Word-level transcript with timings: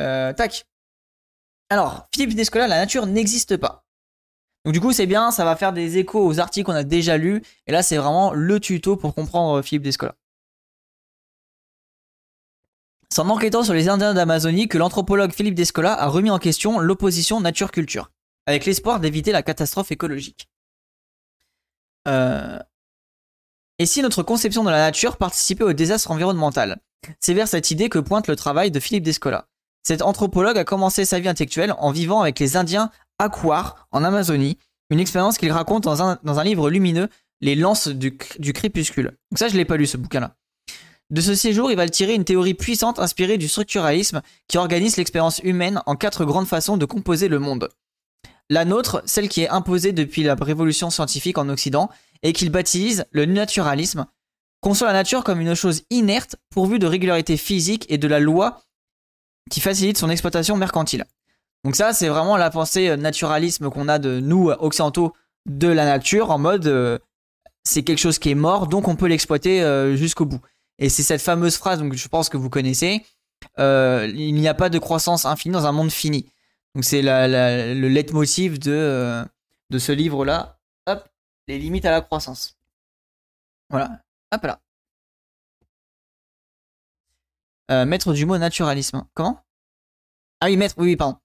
Euh, 0.00 0.32
tac. 0.32 0.66
Alors, 1.68 2.08
Philippe 2.12 2.34
Descola, 2.34 2.66
la 2.66 2.78
nature 2.78 3.06
n'existe 3.06 3.56
pas. 3.56 3.84
Donc 4.64 4.74
du 4.74 4.80
coup, 4.80 4.92
c'est 4.92 5.06
bien, 5.06 5.30
ça 5.30 5.44
va 5.44 5.56
faire 5.56 5.72
des 5.72 5.98
échos 5.98 6.26
aux 6.26 6.40
articles 6.40 6.66
qu'on 6.66 6.74
a 6.74 6.84
déjà 6.84 7.16
lus. 7.16 7.42
Et 7.66 7.72
là, 7.72 7.82
c'est 7.82 7.96
vraiment 7.96 8.32
le 8.32 8.60
tuto 8.60 8.96
pour 8.96 9.14
comprendre 9.14 9.62
Philippe 9.62 9.82
Descola. 9.84 10.16
C'est 13.12 13.20
en 13.20 13.28
enquêtant 13.28 13.64
sur 13.64 13.74
les 13.74 13.88
Indiens 13.88 14.14
d'Amazonie 14.14 14.68
que 14.68 14.78
l'anthropologue 14.78 15.32
Philippe 15.32 15.54
Descola 15.54 15.94
a 15.94 16.06
remis 16.06 16.30
en 16.30 16.38
question 16.38 16.78
l'opposition 16.78 17.40
nature-culture, 17.40 18.12
avec 18.46 18.66
l'espoir 18.66 19.00
d'éviter 19.00 19.32
la 19.32 19.42
catastrophe 19.42 19.90
écologique. 19.90 20.48
Euh, 22.06 22.58
et 23.78 23.86
si 23.86 24.02
notre 24.02 24.22
conception 24.22 24.62
de 24.62 24.70
la 24.70 24.78
nature 24.78 25.16
participait 25.16 25.64
au 25.64 25.72
désastre 25.72 26.10
environnemental? 26.10 26.80
C'est 27.18 27.34
vers 27.34 27.48
cette 27.48 27.70
idée 27.70 27.88
que 27.88 27.98
pointe 27.98 28.28
le 28.28 28.36
travail 28.36 28.70
de 28.70 28.78
Philippe 28.78 29.04
Descola. 29.04 29.48
Cet 29.82 30.02
anthropologue 30.02 30.58
a 30.58 30.64
commencé 30.64 31.04
sa 31.04 31.20
vie 31.20 31.28
intellectuelle 31.28 31.74
en 31.78 31.90
vivant 31.90 32.20
avec 32.20 32.38
les 32.38 32.56
Indiens 32.56 32.90
Akwar 33.18 33.86
en 33.90 34.04
Amazonie, 34.04 34.58
une 34.90 35.00
expérience 35.00 35.38
qu'il 35.38 35.52
raconte 35.52 35.84
dans 35.84 36.02
un, 36.02 36.44
livre 36.44 36.70
lumineux, 36.70 37.08
Les 37.40 37.54
lances 37.54 37.88
du, 37.88 38.16
crépuscule. 38.16 39.16
Donc 39.30 39.38
ça, 39.38 39.48
je 39.48 39.56
l'ai 39.56 39.64
pas 39.64 39.76
lu 39.76 39.86
ce 39.86 39.96
bouquin-là. 39.96 40.36
De 41.08 41.20
ce 41.20 41.34
séjour, 41.34 41.70
il 41.70 41.76
va 41.76 41.88
tirer 41.88 42.14
une 42.14 42.24
théorie 42.24 42.54
puissante 42.54 42.98
inspirée 42.98 43.38
du 43.38 43.48
structuralisme 43.48 44.20
qui 44.46 44.58
organise 44.58 44.96
l'expérience 44.96 45.40
humaine 45.40 45.82
en 45.86 45.96
quatre 45.96 46.24
grandes 46.24 46.46
façons 46.46 46.76
de 46.76 46.84
composer 46.84 47.28
le 47.28 47.38
monde. 47.38 47.68
La 48.48 48.64
nôtre, 48.64 49.02
celle 49.06 49.28
qui 49.28 49.42
est 49.42 49.48
imposée 49.48 49.92
depuis 49.92 50.22
la 50.22 50.34
révolution 50.34 50.90
scientifique 50.90 51.38
en 51.38 51.48
Occident, 51.48 51.88
et 52.22 52.32
qu'il 52.32 52.50
baptise 52.50 53.06
le 53.12 53.24
naturalisme, 53.24 54.06
conçoit 54.60 54.88
la 54.88 54.92
nature 54.92 55.24
comme 55.24 55.40
une 55.40 55.54
chose 55.54 55.82
inerte 55.90 56.36
pourvue 56.50 56.78
de 56.78 56.86
régularité 56.86 57.36
physique 57.36 57.86
et 57.88 57.98
de 57.98 58.08
la 58.08 58.20
loi 58.20 58.62
qui 59.50 59.60
facilite 59.60 59.98
son 59.98 60.08
exploitation 60.08 60.56
mercantile. 60.56 61.04
Donc 61.64 61.76
ça, 61.76 61.92
c'est 61.92 62.08
vraiment 62.08 62.38
la 62.38 62.50
pensée 62.50 62.88
euh, 62.88 62.96
naturalisme 62.96 63.68
qu'on 63.68 63.88
a 63.88 63.98
de 63.98 64.20
nous, 64.20 64.48
occidentaux, 64.50 65.14
de 65.46 65.68
la 65.68 65.84
nature, 65.84 66.30
en 66.30 66.38
mode 66.38 66.66
euh, 66.66 66.98
c'est 67.64 67.82
quelque 67.82 67.98
chose 67.98 68.18
qui 68.18 68.30
est 68.30 68.34
mort, 68.34 68.66
donc 68.66 68.88
on 68.88 68.96
peut 68.96 69.06
l'exploiter 69.06 69.62
euh, 69.62 69.96
jusqu'au 69.96 70.24
bout. 70.24 70.40
Et 70.78 70.88
c'est 70.88 71.02
cette 71.02 71.20
fameuse 71.20 71.56
phrase, 71.56 71.78
donc 71.80 71.92
je 71.92 72.08
pense 72.08 72.30
que 72.30 72.38
vous 72.38 72.48
connaissez, 72.48 73.04
il 73.58 74.34
n'y 74.34 74.48
a 74.48 74.54
pas 74.54 74.70
de 74.70 74.78
croissance 74.78 75.26
infinie 75.26 75.52
dans 75.52 75.66
un 75.66 75.72
monde 75.72 75.90
fini. 75.90 76.26
Donc 76.74 76.84
c'est 76.84 77.02
le 77.02 77.88
leitmotiv 77.88 78.58
de, 78.58 79.22
de 79.68 79.78
ce 79.78 79.92
livre-là. 79.92 80.58
Hop, 80.86 81.06
les 81.48 81.58
limites 81.58 81.84
à 81.84 81.90
la 81.90 82.00
croissance. 82.00 82.56
Voilà. 83.68 84.00
Hop 84.32 84.42
là. 84.44 84.60
Euh, 87.70 87.84
maître 87.84 88.12
du 88.12 88.26
mot 88.26 88.36
naturalisme. 88.36 89.04
Comment? 89.14 89.40
Ah 90.40 90.46
oui, 90.46 90.56
maître, 90.56 90.74
oui, 90.78 90.96
pardon. 90.96 91.16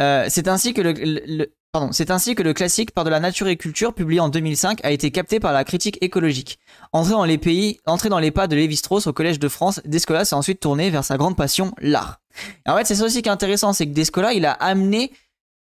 Euh, 0.00 0.26
c'est 0.28 0.46
ainsi 0.48 0.74
que 0.74 0.82
le, 0.82 1.46
pardon, 1.72 1.90
c'est 1.92 2.10
ainsi 2.10 2.34
que 2.34 2.42
le 2.42 2.52
classique 2.52 2.90
Par 2.90 3.04
de 3.04 3.10
la 3.10 3.20
nature 3.20 3.48
et 3.48 3.56
culture, 3.56 3.94
publié 3.94 4.20
en 4.20 4.28
2005, 4.28 4.84
a 4.84 4.90
été 4.90 5.10
capté 5.10 5.40
par 5.40 5.52
la 5.52 5.64
critique 5.64 5.98
écologique. 6.02 6.58
Entré 6.92 7.12
dans 7.12 7.24
les 7.24 7.38
pays, 7.38 7.78
entré 7.86 8.08
dans 8.08 8.18
les 8.18 8.30
pas 8.30 8.46
de 8.46 8.56
Lévi-Strauss 8.56 9.06
au 9.06 9.12
Collège 9.12 9.38
de 9.38 9.48
France, 9.48 9.80
Descola 9.84 10.24
s'est 10.24 10.34
ensuite 10.34 10.60
tourné 10.60 10.90
vers 10.90 11.04
sa 11.04 11.16
grande 11.16 11.36
passion, 11.36 11.74
l'art. 11.80 12.20
En 12.66 12.76
fait, 12.76 12.84
c'est 12.84 12.96
ça 12.96 13.04
aussi 13.04 13.22
qui 13.22 13.28
est 13.28 13.32
intéressant, 13.32 13.72
c'est 13.72 13.86
que 13.86 13.92
Descola, 13.92 14.34
il 14.34 14.44
a 14.44 14.52
amené 14.52 15.12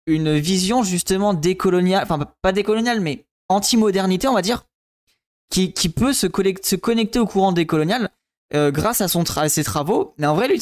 une 0.06 0.36
vision 0.38 0.82
justement 0.82 1.34
décoloniale, 1.34 2.04
enfin 2.04 2.18
pas 2.42 2.52
décoloniale, 2.52 3.00
mais 3.00 3.26
anti-modernité, 3.48 4.28
on 4.28 4.34
va 4.34 4.42
dire, 4.42 4.64
qui, 5.50 5.72
qui 5.72 5.88
peut 5.88 6.12
se, 6.12 6.26
connecter 6.26 7.18
au 7.18 7.26
courant 7.26 7.52
décolonial 7.52 8.10
euh, 8.54 8.70
grâce 8.70 9.00
à, 9.00 9.08
son 9.08 9.24
ses 9.24 9.64
travaux. 9.64 10.14
Mais 10.18 10.26
en 10.26 10.34
vrai, 10.34 10.48
lui, 10.48 10.60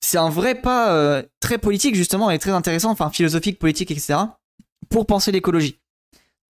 c'est 0.00 0.18
un 0.18 0.28
vrai 0.28 0.54
pas 0.54 0.92
euh, 0.92 1.22
très 1.40 1.58
politique, 1.58 1.94
justement, 1.94 2.30
et 2.30 2.38
très 2.38 2.50
intéressant, 2.50 2.90
enfin 2.90 3.10
philosophique, 3.10 3.58
politique, 3.58 3.90
etc., 3.90 4.18
pour 4.88 5.06
penser 5.06 5.32
l'écologie. 5.32 5.80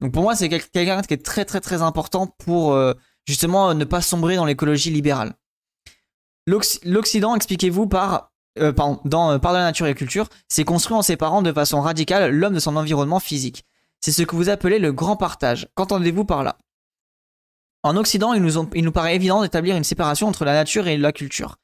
Donc 0.00 0.12
pour 0.12 0.22
moi, 0.22 0.34
c'est 0.34 0.48
quelqu'un 0.48 1.00
qui 1.02 1.14
est 1.14 1.24
très, 1.24 1.44
très, 1.44 1.60
très 1.60 1.82
important 1.82 2.26
pour 2.26 2.74
euh, 2.74 2.92
justement 3.26 3.72
ne 3.74 3.84
pas 3.84 4.02
sombrer 4.02 4.36
dans 4.36 4.44
l'écologie 4.44 4.90
libérale. 4.90 5.34
L'Occident, 6.46 7.34
expliquez-vous, 7.34 7.86
par, 7.86 8.32
pardon, 8.76 9.00
dans, 9.04 9.38
par 9.40 9.52
la 9.52 9.62
nature 9.62 9.86
et 9.86 9.90
la 9.90 9.94
culture, 9.94 10.28
s'est 10.48 10.64
construit 10.64 10.96
en 10.96 11.02
séparant 11.02 11.42
de 11.42 11.52
façon 11.52 11.80
radicale 11.80 12.30
l'homme 12.30 12.54
de 12.54 12.60
son 12.60 12.76
environnement 12.76 13.20
physique. 13.20 13.64
C'est 14.00 14.12
ce 14.12 14.22
que 14.22 14.36
vous 14.36 14.48
appelez 14.48 14.78
le 14.78 14.92
grand 14.92 15.16
partage. 15.16 15.68
Qu'entendez-vous 15.74 16.24
par 16.24 16.44
là? 16.44 16.58
En 17.82 17.96
Occident, 17.96 18.34
il 18.34 18.42
nous 18.84 18.92
paraît 18.92 19.16
évident 19.16 19.42
d'établir 19.42 19.76
une 19.76 19.84
séparation 19.84 20.28
entre 20.28 20.44
la 20.44 20.52
nature 20.52 20.88
et 20.88 20.96
la 20.96 21.12
culture. 21.12 21.56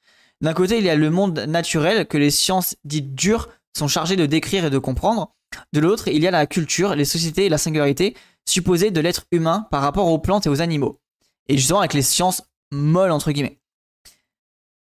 D'un 0.43 0.55
côté, 0.55 0.79
il 0.79 0.85
y 0.85 0.91
a 0.91 0.97
le 0.97 1.11
monde 1.11 1.39
naturel 1.49 2.07
que 2.07 2.19
les 2.19 2.31
sciences 2.31 2.75
dites 2.85 3.15
dures 3.15 3.49
sont 3.77 3.89
chargées 3.89 4.17
de 4.17 4.27
décrire 4.27 4.65
et 4.65 4.71
de 4.71 4.79
comprendre. 4.79 5.33
De 5.73 5.81
l'autre, 5.81 6.09
il 6.09 6.23
y 6.23 6.27
a 6.27 6.33
la 6.33 6.47
culture, 6.47 6.97
les 6.97 7.05
sociétés 7.05 7.47
et 7.47 7.49
la 7.49 7.59
singularité 7.59 8.17
supposée 8.49 8.91
de 8.91 9.01
l'être 9.01 9.25
humain 9.31 9.69
par 9.71 9.83
rapport 9.83 10.09
aux 10.09 10.19
plantes 10.19 10.47
et 10.47 10.49
aux 10.49 10.61
animaux. 10.61 11.01
Et 11.49 11.57
justement 11.57 11.79
avec 11.79 11.95
les 11.95 12.03
sciences 12.03 12.43
molles 12.73 13.13
entre 13.13 13.31
guillemets. 13.31 13.61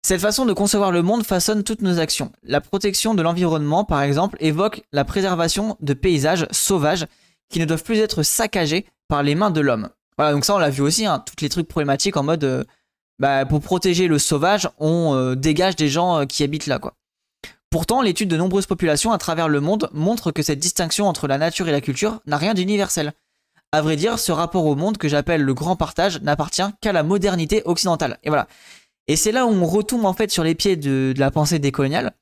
Cette 0.02 0.20
façon 0.20 0.46
de 0.46 0.54
concevoir 0.54 0.92
le 0.92 1.02
monde 1.02 1.26
façonne 1.26 1.62
toutes 1.62 1.82
nos 1.82 1.98
actions. 1.98 2.32
La 2.42 2.62
protection 2.62 3.14
de 3.14 3.20
l'environnement, 3.20 3.84
par 3.84 4.00
exemple, 4.00 4.38
évoque 4.40 4.82
la 4.92 5.04
préservation 5.04 5.76
de 5.80 5.92
paysages 5.92 6.46
sauvages 6.52 7.06
qui 7.50 7.60
ne 7.60 7.66
doivent 7.66 7.82
plus 7.82 7.98
être 7.98 8.22
saccagés 8.22 8.86
par 9.08 9.22
les 9.22 9.34
mains 9.34 9.50
de 9.50 9.60
l'homme. 9.60 9.90
Voilà, 10.16 10.32
donc 10.32 10.46
ça 10.46 10.54
on 10.54 10.58
l'a 10.58 10.70
vu 10.70 10.80
aussi, 10.80 11.04
hein, 11.04 11.22
toutes 11.26 11.42
les 11.42 11.50
trucs 11.50 11.68
problématiques 11.68 12.16
en 12.16 12.22
mode 12.22 12.44
euh, 12.44 12.64
bah, 13.20 13.44
pour 13.44 13.60
protéger 13.60 14.08
le 14.08 14.18
sauvage, 14.18 14.68
on 14.78 15.14
euh, 15.14 15.34
dégage 15.36 15.76
des 15.76 15.88
gens 15.88 16.20
euh, 16.20 16.24
qui 16.24 16.42
habitent 16.42 16.66
là 16.66 16.78
quoi. 16.78 16.94
Pourtant, 17.68 18.02
l'étude 18.02 18.28
de 18.28 18.36
nombreuses 18.36 18.66
populations 18.66 19.12
à 19.12 19.18
travers 19.18 19.48
le 19.48 19.60
monde 19.60 19.88
montre 19.92 20.32
que 20.32 20.42
cette 20.42 20.58
distinction 20.58 21.06
entre 21.06 21.28
la 21.28 21.38
nature 21.38 21.68
et 21.68 21.72
la 21.72 21.80
culture 21.80 22.20
n'a 22.26 22.36
rien 22.36 22.52
d'universel. 22.52 23.12
À 23.70 23.80
vrai 23.80 23.94
dire, 23.94 24.18
ce 24.18 24.32
rapport 24.32 24.64
au 24.64 24.74
monde 24.74 24.98
que 24.98 25.06
j'appelle 25.06 25.42
le 25.42 25.54
grand 25.54 25.76
partage 25.76 26.20
n'appartient 26.22 26.64
qu'à 26.80 26.92
la 26.92 27.04
modernité 27.04 27.62
occidentale. 27.66 28.18
Et 28.24 28.28
voilà. 28.28 28.48
Et 29.06 29.14
c'est 29.14 29.30
là 29.30 29.46
où 29.46 29.50
on 29.50 29.66
retombe 29.66 30.04
en 30.04 30.14
fait 30.14 30.32
sur 30.32 30.42
les 30.42 30.56
pieds 30.56 30.74
de, 30.74 31.14
la 31.16 31.30
pensée 31.30 31.60
décoloniale. 31.60 32.12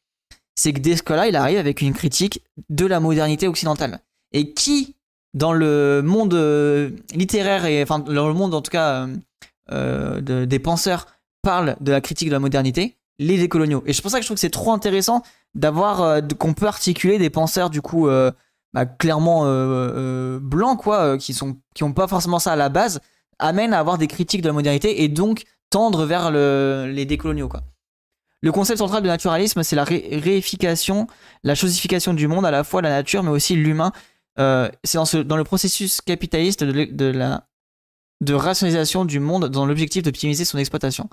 C'est 0.54 0.74
que 0.74 0.80
Descola, 0.80 1.28
il 1.28 1.36
arrive 1.36 1.58
avec 1.58 1.80
une 1.80 1.94
critique 1.94 2.42
de 2.68 2.84
la 2.84 3.00
modernité 3.00 3.48
occidentale. 3.48 4.00
Et 4.32 4.52
qui 4.52 4.96
dans 5.32 5.52
le 5.52 6.02
monde 6.02 6.34
euh, 6.34 6.90
littéraire 7.14 7.64
et 7.64 7.82
enfin 7.82 8.00
dans 8.00 8.28
le 8.28 8.34
monde 8.34 8.54
en 8.54 8.60
tout 8.60 8.70
cas 8.70 9.06
euh, 9.72 10.20
euh, 10.28 10.46
des 10.46 10.58
penseurs 10.58 11.06
parlent 11.42 11.76
de 11.80 11.92
la 11.92 12.00
critique 12.00 12.28
de 12.28 12.32
la 12.32 12.40
modernité, 12.40 12.96
les 13.18 13.38
décoloniaux. 13.38 13.82
Et 13.86 13.92
c'est 13.92 14.02
pour 14.02 14.10
ça 14.10 14.18
que 14.18 14.22
je 14.22 14.28
trouve 14.28 14.36
que 14.36 14.40
c'est 14.40 14.50
trop 14.50 14.72
intéressant 14.72 15.22
d'avoir 15.54 16.20
qu'on 16.38 16.54
peut 16.54 16.66
articuler 16.66 17.18
des 17.18 17.30
penseurs 17.30 17.70
du 17.70 17.80
coup 17.80 18.08
bah, 18.74 18.86
clairement 18.86 19.44
blancs 20.40 20.78
quoi, 20.82 21.16
qui 21.16 21.32
sont 21.32 21.56
qui 21.74 21.84
ont 21.84 21.92
pas 21.92 22.06
forcément 22.06 22.38
ça 22.38 22.52
à 22.52 22.56
la 22.56 22.68
base, 22.68 23.00
amènent 23.38 23.72
à 23.72 23.78
avoir 23.78 23.98
des 23.98 24.06
critiques 24.06 24.42
de 24.42 24.48
la 24.48 24.52
modernité 24.52 25.02
et 25.02 25.08
donc 25.08 25.44
tendre 25.70 26.04
vers 26.04 26.30
les 26.30 27.06
décoloniaux 27.06 27.48
quoi. 27.48 27.62
Le 28.40 28.52
concept 28.52 28.78
central 28.78 29.02
de 29.02 29.08
naturalisme, 29.08 29.62
c'est 29.64 29.74
la 29.74 29.84
réification, 29.84 31.08
la 31.42 31.56
chosification 31.56 32.14
du 32.14 32.28
monde, 32.28 32.46
à 32.46 32.52
la 32.52 32.62
fois 32.62 32.82
la 32.82 32.90
nature, 32.90 33.24
mais 33.24 33.30
aussi 33.30 33.56
l'humain, 33.56 33.90
euh, 34.38 34.68
c'est 34.84 34.98
dans, 35.24 35.36
le 35.36 35.44
processus 35.44 36.00
capitaliste 36.00 36.62
de, 36.62 37.06
la, 37.06 37.47
de 38.20 38.34
rationalisation 38.34 39.04
du 39.04 39.20
monde 39.20 39.48
dans 39.48 39.66
l'objectif 39.66 40.02
d'optimiser 40.02 40.44
son 40.44 40.58
exploitation. 40.58 41.08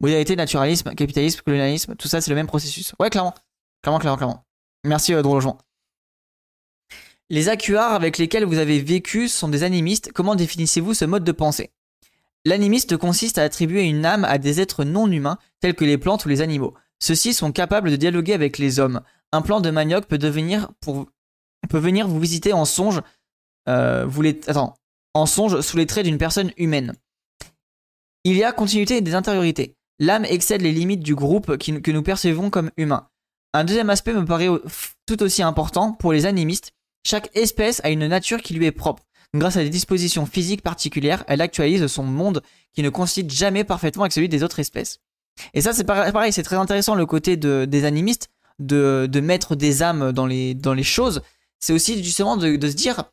Modalité, 0.00 0.36
naturalisme, 0.36 0.94
capitalisme, 0.94 1.40
colonialisme, 1.44 1.96
tout 1.96 2.08
ça 2.08 2.20
c'est 2.20 2.30
le 2.30 2.36
même 2.36 2.46
processus. 2.46 2.94
Ouais, 2.98 3.10
clairement. 3.10 3.34
Clairement, 3.82 3.98
clairement, 3.98 4.16
clairement. 4.16 4.44
Merci 4.84 5.14
euh, 5.14 5.22
Les 7.30 7.48
acuars 7.48 7.92
avec 7.92 8.18
lesquels 8.18 8.44
vous 8.44 8.58
avez 8.58 8.80
vécu 8.80 9.28
sont 9.28 9.48
des 9.48 9.62
animistes. 9.62 10.12
Comment 10.12 10.34
définissez-vous 10.34 10.94
ce 10.94 11.04
mode 11.04 11.24
de 11.24 11.32
pensée? 11.32 11.70
L'animiste 12.44 12.96
consiste 12.96 13.38
à 13.38 13.42
attribuer 13.42 13.82
une 13.82 14.04
âme 14.04 14.24
à 14.24 14.38
des 14.38 14.60
êtres 14.60 14.84
non 14.84 15.10
humains 15.10 15.38
tels 15.60 15.74
que 15.74 15.84
les 15.84 15.98
plantes 15.98 16.24
ou 16.24 16.28
les 16.28 16.40
animaux. 16.40 16.74
Ceux-ci 17.00 17.34
sont 17.34 17.52
capables 17.52 17.90
de 17.90 17.96
dialoguer 17.96 18.32
avec 18.32 18.58
les 18.58 18.80
hommes. 18.80 19.02
Un 19.32 19.42
plan 19.42 19.60
de 19.60 19.70
manioc 19.70 20.06
peut 20.06 20.18
devenir 20.18 20.70
pour 20.80 21.06
peut 21.68 21.78
venir 21.78 22.08
vous 22.08 22.20
visiter 22.20 22.52
en 22.52 22.64
songe, 22.64 23.02
euh, 23.68 24.06
vous 24.06 24.22
les, 24.22 24.40
attends, 24.46 24.74
en 25.18 25.26
songe 25.26 25.60
sous 25.60 25.76
les 25.76 25.86
traits 25.86 26.04
d'une 26.04 26.18
personne 26.18 26.52
humaine. 26.56 26.94
Il 28.24 28.36
y 28.36 28.44
a 28.44 28.52
continuité 28.52 29.00
des 29.00 29.14
intériorités. 29.14 29.74
L'âme 29.98 30.24
excède 30.24 30.62
les 30.62 30.72
limites 30.72 31.02
du 31.02 31.14
groupe 31.14 31.56
que 31.56 31.90
nous 31.90 32.02
percevons 32.02 32.50
comme 32.50 32.70
humain. 32.76 33.08
Un 33.52 33.64
deuxième 33.64 33.90
aspect 33.90 34.12
me 34.12 34.24
paraît 34.24 34.48
tout 35.06 35.22
aussi 35.22 35.42
important 35.42 35.92
pour 35.92 36.12
les 36.12 36.26
animistes. 36.26 36.72
Chaque 37.04 37.30
espèce 37.34 37.80
a 37.84 37.90
une 37.90 38.06
nature 38.06 38.42
qui 38.42 38.54
lui 38.54 38.66
est 38.66 38.72
propre. 38.72 39.02
Grâce 39.34 39.56
à 39.56 39.62
des 39.62 39.70
dispositions 39.70 40.26
physiques 40.26 40.62
particulières, 40.62 41.24
elle 41.26 41.40
actualise 41.40 41.86
son 41.86 42.04
monde 42.04 42.42
qui 42.74 42.82
ne 42.82 42.90
coïncide 42.90 43.30
jamais 43.30 43.64
parfaitement 43.64 44.04
avec 44.04 44.12
celui 44.12 44.28
des 44.28 44.42
autres 44.42 44.60
espèces. 44.60 45.00
Et 45.54 45.60
ça, 45.60 45.72
c'est 45.72 45.84
pareil, 45.84 46.32
c'est 46.32 46.42
très 46.42 46.56
intéressant 46.56 46.94
le 46.94 47.06
côté 47.06 47.36
de, 47.36 47.64
des 47.64 47.84
animistes, 47.84 48.28
de, 48.58 49.08
mettre 49.20 49.56
des 49.56 49.82
âmes 49.82 50.12
dans 50.12 50.26
les 50.26 50.82
choses 50.82 51.22
c'est 51.60 51.72
aussi 51.72 52.02
justement 52.02 52.36
de, 52.36 52.54
se 52.68 52.74
dire, 52.74 53.04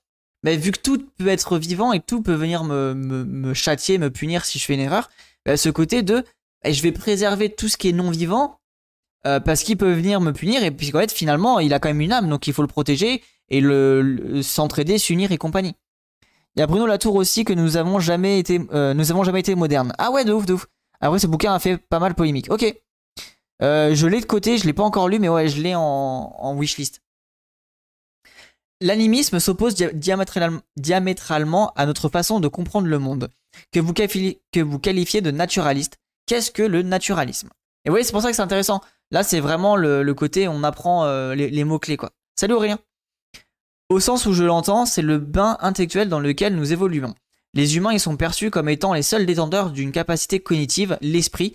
mais 0.46 0.58
vu 0.58 0.72
que 0.72 0.80
tout 0.80 1.04
peut 1.18 1.28
être 1.28 1.58
vivant 1.58 1.92
et 1.92 2.00
tout 2.00 2.22
peut 2.22 2.36
venir 2.36 2.64
me, 2.64 2.94
me, 2.94 3.54
châtier, 3.56 3.98
me 3.98 4.12
punir 4.12 4.46
si 4.46 4.60
je 4.60 4.66
fais 4.66 4.76
une 4.76 4.80
erreur, 4.80 5.10
bah, 5.44 5.58
ce 5.58 5.70
côté 5.70 6.04
de, 6.04 6.24
bah, 6.64 6.72
je 6.72 6.82
vais 6.84 6.92
préserver 6.92 7.50
tout 7.50 7.68
ce 7.68 7.78
qui 7.78 7.90
est 7.90 7.94
non 7.94 8.12
vivant 8.12 8.60
euh, 9.26 9.40
parce 9.40 9.64
qu'il 9.64 9.76
peut 9.76 9.92
venir 9.92 10.22
me 10.22 10.32
punir 10.32 10.64
et 10.64 10.70
puis 10.70 10.92
fait 10.92 11.12
finalement 11.12 11.60
il 11.60 11.74
a 11.74 11.80
quand 11.80 11.90
même 11.90 12.00
une 12.00 12.12
âme 12.12 12.30
donc 12.30 12.46
il 12.46 12.54
faut 12.54 12.62
le 12.62 12.68
protéger 12.68 13.24
et 13.50 13.60
le, 13.60 14.42
s'entraider, 14.44 15.00
s'unir 15.00 15.32
et 15.32 15.38
compagnie. 15.38 15.74
Il 16.56 16.60
y 16.60 16.64
a 16.64 16.68
Bruno 16.68 16.86
Latour 16.86 17.16
aussi 17.16 17.44
que 17.44 17.54
nous 17.54 17.76
avons 17.76 18.00
jamais 18.00 18.38
été, 18.38 18.62
euh, 18.72 18.94
modernes. 19.56 19.94
Ah 19.98 20.12
ouais, 20.12 20.26
de 20.26 20.32
ouf, 20.32 20.46
de 20.46 20.54
ouf. 20.54 20.68
Après, 21.02 21.20
ce 21.20 21.28
bouquin 21.28 21.54
a 21.54 21.60
fait 21.60 21.78
pas 21.78 22.00
mal 22.00 22.14
polémique. 22.14 22.52
Ok. 22.52 22.74
Euh, 23.62 23.96
je 23.96 24.08
l'ai 24.08 24.22
de 24.22 24.26
côté, 24.26 24.58
je 24.58 24.66
l'ai 24.66 24.74
pas 24.74 24.84
encore 24.84 25.10
lu, 25.10 25.20
mais 25.20 25.28
ouais, 25.28 25.48
je 25.48 25.62
l'ai 25.62 25.76
en, 25.76 25.82
en 25.82 26.56
wishlist. 26.56 27.02
L'animisme 28.86 29.40
s'oppose 29.40 29.74
diamétralement 29.74 31.74
à 31.76 31.88
notre 31.88 32.08
façon 32.08 32.40
de 32.40 32.48
comprendre 32.48 32.86
le 32.86 33.00
monde, 33.00 33.30
que 33.72 33.80
vous, 33.80 33.94
qualifiez 33.94 35.22
de 35.22 35.32
naturaliste. 35.32 35.98
Qu'est-ce 36.28 36.52
que 36.52 36.62
le 36.62 36.84
naturalisme? 36.84 37.50
Et 37.84 37.90
vous 37.90 37.94
voyez, 37.94 38.04
c'est 38.04 38.12
pour 38.12 38.22
ça 38.22 38.30
que 38.30 38.36
c'est 38.36 38.44
intéressant. 38.44 38.82
Là, 39.10 39.24
c'est 39.24 39.40
vraiment 39.40 39.76
le, 39.76 40.14
côté, 40.14 40.48
on 40.48 40.64
apprend 40.64 41.06
euh, 41.06 41.34
les, 41.34 41.64
mots-clés, 41.64 41.98
quoi. 41.98 42.12
Salut 42.36 42.54
Aurélien 42.54 42.78
Au 43.90 44.00
sens 44.00 44.28
où 44.28 44.34
je 44.34 44.44
l'entends, 44.44 44.86
c'est 44.86 45.02
le 45.02 45.18
bain 45.18 45.58
intellectuel 45.62 46.08
dans 46.08 46.20
lequel 46.20 46.56
nous 46.56 46.72
évoluons. 46.72 47.16
Les 47.56 47.78
humains, 47.78 47.94
ils 47.94 48.00
sont 48.00 48.18
perçus 48.18 48.52
comme 48.52 48.70
étant 48.70 48.94
les 48.94 49.02
seuls 49.02 49.26
détenteurs 49.26 49.72
d'une 49.72 49.92
capacité 49.92 50.42
cognitive, 50.42 51.00
l'esprit, 51.02 51.54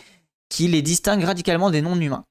qui 0.49 0.67
les 0.67 0.83
distingue 0.83 1.23
radicalement 1.23 1.71
des 1.71 1.81
non-humains. 1.81 2.25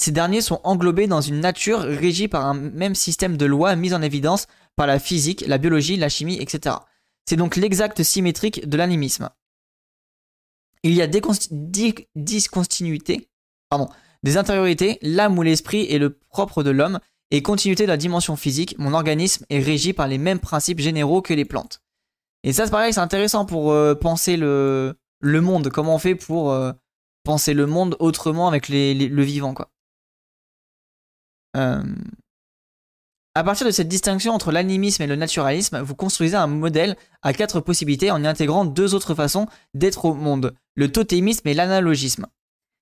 Ces 0.00 0.12
derniers 0.12 0.42
sont 0.42 0.60
englobés 0.62 1.08
dans 1.08 1.20
une 1.20 1.40
nature 1.40 1.80
régie 1.80 2.28
par 2.28 2.46
un 2.46 2.54
même 2.54 2.94
système 2.94 3.36
de 3.36 3.46
lois 3.46 3.74
mises 3.74 3.94
en 3.94 4.00
évidence 4.00 4.46
par 4.76 4.86
la 4.86 5.00
physique, 5.00 5.42
la 5.48 5.58
biologie, 5.58 5.96
la 5.96 6.08
chimie, 6.08 6.38
etc. 6.40 6.76
C'est 7.26 7.34
donc 7.34 7.56
l'exacte 7.56 8.04
symétrique 8.04 8.68
de 8.68 8.76
l'animisme. 8.76 9.28
Il 10.84 10.94
y 10.94 11.02
a 11.02 11.08
des 11.08 11.20
discontinuités, 12.14 13.28
pardon, 13.70 13.88
des 14.22 14.36
intériorités, 14.36 15.00
l'âme 15.02 15.36
ou 15.36 15.42
l'esprit 15.42 15.92
est 15.92 15.98
le 15.98 16.16
propre 16.30 16.62
de 16.62 16.70
l'homme, 16.70 17.00
et 17.32 17.42
continuité 17.42 17.82
de 17.82 17.88
la 17.88 17.96
dimension 17.96 18.36
physique, 18.36 18.76
mon 18.78 18.94
organisme 18.94 19.46
est 19.50 19.58
régi 19.58 19.94
par 19.94 20.06
les 20.06 20.18
mêmes 20.18 20.38
principes 20.38 20.78
généraux 20.78 21.22
que 21.22 21.34
les 21.34 21.44
plantes. 21.44 21.82
Et 22.44 22.52
ça, 22.52 22.66
c'est 22.66 22.70
pareil, 22.70 22.92
c'est 22.92 23.00
intéressant 23.00 23.46
pour 23.46 23.72
euh, 23.72 23.96
penser 23.96 24.36
le, 24.36 24.96
le 25.18 25.40
monde, 25.40 25.70
comment 25.70 25.96
on 25.96 25.98
fait 25.98 26.14
pour 26.14 26.52
euh, 26.52 26.70
penser 27.24 27.52
le 27.52 27.66
monde 27.66 27.96
autrement 27.98 28.46
avec 28.46 28.68
le 28.68 29.22
vivant, 29.24 29.54
quoi. 29.54 29.72
Euh, 31.56 31.82
à 33.34 33.44
partir 33.44 33.66
de 33.66 33.70
cette 33.70 33.88
distinction 33.88 34.32
entre 34.32 34.52
l'animisme 34.52 35.02
et 35.02 35.06
le 35.06 35.16
naturalisme, 35.16 35.80
vous 35.80 35.94
construisez 35.94 36.36
un 36.36 36.46
modèle 36.46 36.96
à 37.22 37.32
quatre 37.32 37.60
possibilités 37.60 38.10
en 38.10 38.22
y 38.22 38.26
intégrant 38.26 38.64
deux 38.64 38.94
autres 38.94 39.14
façons 39.14 39.46
d'être 39.74 40.04
au 40.06 40.14
monde, 40.14 40.54
le 40.74 40.90
totémisme 40.90 41.46
et 41.46 41.54
l'analogisme. 41.54 42.26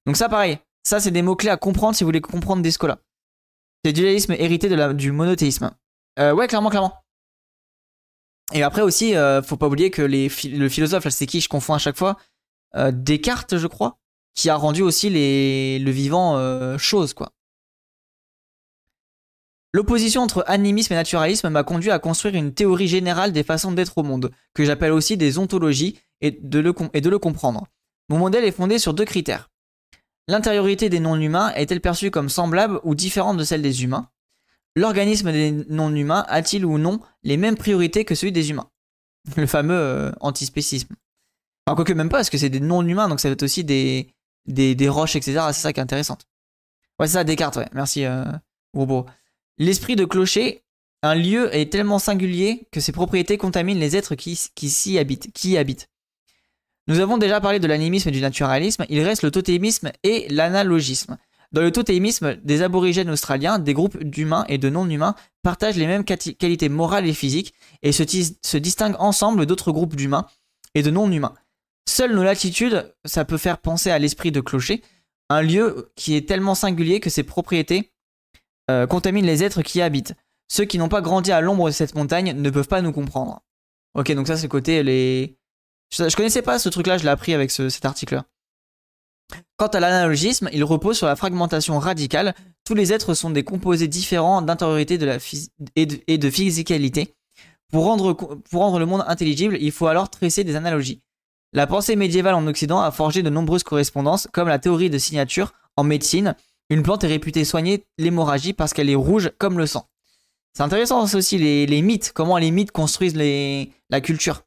Donc 0.06 0.16
ça 0.16 0.28
pareil, 0.28 0.58
ça, 0.86 1.00
c'est 1.00 1.10
des 1.10 1.22
mots-clés 1.22 1.50
à 1.50 1.56
comprendre 1.56 1.96
si 1.96 2.04
vous 2.04 2.08
voulez 2.08 2.20
comprendre 2.20 2.62
des 2.62 2.70
scolas. 2.70 3.00
C'est 3.84 3.92
du 3.92 4.02
dualisme 4.02 4.36
hérité 4.38 4.68
du 4.94 5.10
monothéisme. 5.10 5.72
Euh, 6.20 6.32
ouais, 6.32 6.46
clairement, 6.46 6.70
clairement. 6.70 6.94
Et 8.52 8.62
après 8.62 8.82
aussi, 8.82 9.16
euh, 9.16 9.42
faut 9.42 9.56
pas 9.56 9.66
oublier 9.66 9.90
que 9.90 10.02
le 10.02 10.68
philosophe, 10.68 11.08
c'est 11.08 11.26
qui 11.26 11.40
je 11.40 11.48
confonds 11.48 11.74
à 11.74 11.78
chaque 11.78 11.96
fois 11.96 12.16
euh, 12.76 12.92
Descartes, 12.92 13.58
je 13.58 13.66
crois, 13.66 13.98
qui 14.36 14.48
a 14.48 14.54
rendu 14.54 14.82
aussi 14.82 15.10
le 15.10 15.90
vivant 15.90 16.78
chose, 16.78 17.14
quoi. 17.14 17.32
L'opposition 19.72 20.22
entre 20.22 20.44
animisme 20.46 20.92
et 20.92 20.96
naturalisme 20.96 21.50
m'a 21.50 21.64
conduit 21.64 21.90
à 21.90 21.98
construire 21.98 22.34
une 22.34 22.54
théorie 22.54 22.88
générale 22.88 23.32
des 23.32 23.42
façons 23.42 23.72
d'être 23.72 23.98
au 23.98 24.02
monde, 24.02 24.30
que 24.54 24.64
j'appelle 24.64 24.92
aussi 24.92 25.16
des 25.16 25.38
ontologies, 25.38 25.98
et 26.20 26.30
de, 26.30 26.58
le, 26.60 26.72
et 26.94 27.00
de 27.00 27.10
le 27.10 27.18
comprendre. 27.18 27.66
Mon 28.08 28.18
modèle 28.18 28.44
est 28.44 28.52
fondé 28.52 28.78
sur 28.78 28.94
deux 28.94 29.04
critères. 29.04 29.50
L'intériorité 30.28 30.88
des 30.88 31.00
non-humains 31.00 31.52
est-elle 31.54 31.80
perçue 31.80 32.10
comme 32.10 32.28
semblable 32.28 32.80
ou 32.84 32.94
différente 32.94 33.36
de 33.36 33.44
celle 33.44 33.62
des 33.62 33.84
humains? 33.84 34.08
L'organisme 34.74 35.32
des 35.32 35.52
non-humains 35.68 36.24
a-t-il 36.28 36.64
ou 36.64 36.78
non 36.78 37.00
les 37.22 37.36
mêmes 37.36 37.56
priorités 37.56 38.04
que 38.04 38.14
celui 38.14 38.32
des 38.32 38.50
humains? 38.50 38.70
Le 39.36 39.46
fameux 39.46 39.74
euh, 39.74 40.12
antispécisme. 40.20 40.94
Enfin, 41.66 41.76
quoique 41.76 41.92
même 41.92 42.08
pas, 42.08 42.18
parce 42.18 42.30
que 42.30 42.38
c'est 42.38 42.48
des 42.48 42.60
non-humains, 42.60 43.08
donc 43.08 43.20
ça 43.20 43.28
va 43.28 43.32
être 43.32 43.42
aussi 43.42 43.64
des, 43.64 44.14
des, 44.46 44.88
roches, 44.88 45.16
etc. 45.16 45.40
C'est 45.48 45.62
ça 45.62 45.72
qui 45.72 45.80
est 45.80 45.82
intéressant. 45.82 46.18
Ouais, 46.98 47.06
c'est 47.06 47.14
ça, 47.14 47.24
Descartes, 47.24 47.56
ouais. 47.56 47.68
Merci, 47.72 48.04
euh, 48.04 48.24
L'esprit 49.58 49.96
de 49.96 50.04
clocher, 50.04 50.62
un 51.02 51.14
lieu 51.14 51.54
est 51.54 51.72
tellement 51.72 51.98
singulier 51.98 52.66
que 52.72 52.80
ses 52.80 52.92
propriétés 52.92 53.38
contaminent 53.38 53.80
les 53.80 53.96
êtres 53.96 54.14
qui, 54.14 54.36
s'y 54.36 54.98
habitent, 54.98 55.32
qui 55.32 55.50
y 55.50 55.58
habitent. 55.58 55.88
Nous 56.88 57.00
avons 57.00 57.18
déjà 57.18 57.40
parlé 57.40 57.58
de 57.58 57.66
l'animisme 57.66 58.10
et 58.10 58.12
du 58.12 58.20
naturalisme, 58.20 58.84
il 58.88 59.00
reste 59.00 59.22
le 59.22 59.30
totémisme 59.30 59.90
et 60.02 60.26
l'analogisme. 60.28 61.16
Dans 61.52 61.62
le 61.62 61.72
totémisme, 61.72 62.36
des 62.44 62.62
aborigènes 62.62 63.10
australiens, 63.10 63.58
des 63.58 63.72
groupes 63.72 64.02
d'humains 64.02 64.44
et 64.48 64.58
de 64.58 64.68
non-humains 64.68 65.14
partagent 65.42 65.76
les 65.76 65.86
mêmes 65.86 66.04
qualités 66.04 66.68
morales 66.68 67.06
et 67.06 67.14
physiques 67.14 67.54
et 67.82 67.92
se, 67.92 68.02
se 68.42 68.56
distinguent 68.56 69.00
ensemble 69.00 69.46
d'autres 69.46 69.72
groupes 69.72 69.96
d'humains 69.96 70.26
et 70.74 70.82
de 70.82 70.90
non-humains. 70.90 71.34
Seules 71.88 72.14
nos 72.14 72.24
latitudes, 72.24 72.92
ça 73.04 73.24
peut 73.24 73.38
faire 73.38 73.58
penser 73.58 73.90
à 73.90 73.98
l'esprit 73.98 74.32
de 74.32 74.40
clocher, 74.40 74.82
un 75.28 75.40
lieu 75.40 75.92
qui 75.96 76.14
est 76.14 76.28
tellement 76.28 76.54
singulier 76.54 77.00
que 77.00 77.10
ses 77.10 77.22
propriétés 77.22 77.92
euh, 78.70 78.86
contaminent 78.86 79.26
les 79.26 79.42
êtres 79.42 79.62
qui 79.62 79.78
y 79.78 79.82
habitent. 79.82 80.14
Ceux 80.48 80.64
qui 80.64 80.78
n'ont 80.78 80.88
pas 80.88 81.00
grandi 81.00 81.32
à 81.32 81.40
l'ombre 81.40 81.66
de 81.66 81.74
cette 81.74 81.94
montagne 81.94 82.32
ne 82.32 82.50
peuvent 82.50 82.68
pas 82.68 82.82
nous 82.82 82.92
comprendre. 82.92 83.42
Ok, 83.94 84.12
donc 84.12 84.26
ça 84.26 84.36
c'est 84.36 84.44
le 84.44 84.48
côté 84.48 84.82
les, 84.82 85.36
je, 85.90 86.16
connaissais 86.16 86.42
pas 86.42 86.58
ce 86.58 86.68
truc-là, 86.68 86.98
je 86.98 87.04
l'ai 87.04 87.10
appris 87.10 87.34
avec 87.34 87.50
cet 87.50 87.84
article-là. 87.84 88.24
Quant 89.56 89.66
à 89.68 89.80
l'analogisme, 89.80 90.48
il 90.52 90.62
repose 90.62 90.96
sur 90.96 91.06
la 91.06 91.16
fragmentation 91.16 91.78
radicale. 91.78 92.34
Tous 92.64 92.74
les 92.74 92.92
êtres 92.92 93.14
sont 93.14 93.30
des 93.30 93.42
composés 93.42 93.88
différents 93.88 94.42
d'intériorité 94.42 94.98
et, 95.74 96.18
de, 96.18 96.30
physicalité. 96.30 97.14
Pour 97.70 97.84
rendre 97.84 98.78
le 98.78 98.86
monde 98.86 99.04
intelligible, 99.08 99.56
il 99.60 99.72
faut 99.72 99.86
alors 99.86 100.10
tresser 100.10 100.44
des 100.44 100.54
analogies. 100.54 101.02
La 101.52 101.66
pensée 101.66 101.96
médiévale 101.96 102.34
en 102.34 102.46
Occident 102.46 102.80
a 102.80 102.90
forgé 102.90 103.22
de 103.22 103.30
nombreuses 103.30 103.62
correspondances, 103.62 104.28
comme 104.32 104.48
la 104.48 104.58
théorie 104.58 104.90
de 104.90 104.98
signature 104.98 105.54
en 105.76 105.84
médecine. 105.84 106.36
Une 106.68 106.82
plante 106.82 107.04
est 107.04 107.08
réputée 107.08 107.44
soigner 107.44 107.86
l'hémorragie 107.98 108.52
parce 108.52 108.72
qu'elle 108.72 108.90
est 108.90 108.96
rouge 108.96 109.30
comme 109.38 109.58
le 109.58 109.66
sang. 109.66 109.88
C'est 110.52 110.62
intéressant 110.62 111.02
aussi 111.02 111.38
les, 111.38 111.82
mythes, 111.82 112.12
comment 112.12 112.38
les 112.38 112.50
mythes 112.50 112.72
construisent 112.72 113.14
la 113.14 114.00
culture. 114.00 114.42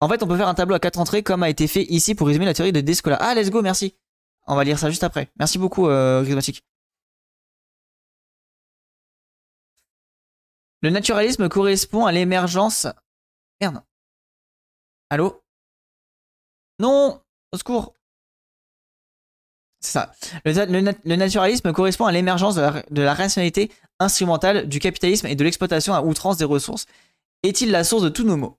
En 0.00 0.08
fait, 0.08 0.22
on 0.22 0.26
peut 0.26 0.36
faire 0.36 0.48
un 0.48 0.54
tableau 0.54 0.74
à 0.74 0.78
quatre 0.78 0.98
entrées 0.98 1.22
comme 1.22 1.42
a 1.42 1.50
été 1.50 1.66
fait 1.66 1.84
ici 1.84 2.14
pour 2.14 2.26
résumer 2.26 2.44
la 2.44 2.54
théorie 2.54 2.72
de 2.72 2.80
Descola. 2.80 3.16
Ah, 3.20 3.34
let's 3.34 3.50
go, 3.50 3.62
merci. 3.62 3.94
On 4.46 4.54
va 4.54 4.64
lire 4.64 4.78
ça 4.78 4.90
juste 4.90 5.04
après. 5.04 5.30
Merci 5.38 5.58
beaucoup, 5.58 5.88
euh, 5.88 6.24
Le 10.82 10.90
naturalisme 10.90 11.48
correspond 11.48 12.04
à 12.04 12.12
l'émergence. 12.12 12.86
Merde. 13.60 13.82
Allô? 15.08 15.42
Non 16.78 17.22
Au 17.52 17.56
secours 17.56 17.93
Ça. 19.84 20.12
Le, 20.44 21.16
naturalisme 21.16 21.72
correspond 21.72 22.06
à 22.06 22.12
l'émergence 22.12 22.54
de, 22.54 23.02
la 23.02 23.14
rationalité 23.14 23.70
instrumentale 24.00 24.68
du 24.68 24.78
capitalisme 24.78 25.26
et 25.26 25.34
de 25.34 25.44
l'exploitation 25.44 25.94
à 25.94 26.02
outrance 26.02 26.36
des 26.36 26.44
ressources. 26.44 26.86
Est-il 27.42 27.70
la 27.70 27.84
source 27.84 28.02
de 28.02 28.08
tous 28.08 28.24
nos 28.24 28.36
maux? 28.36 28.56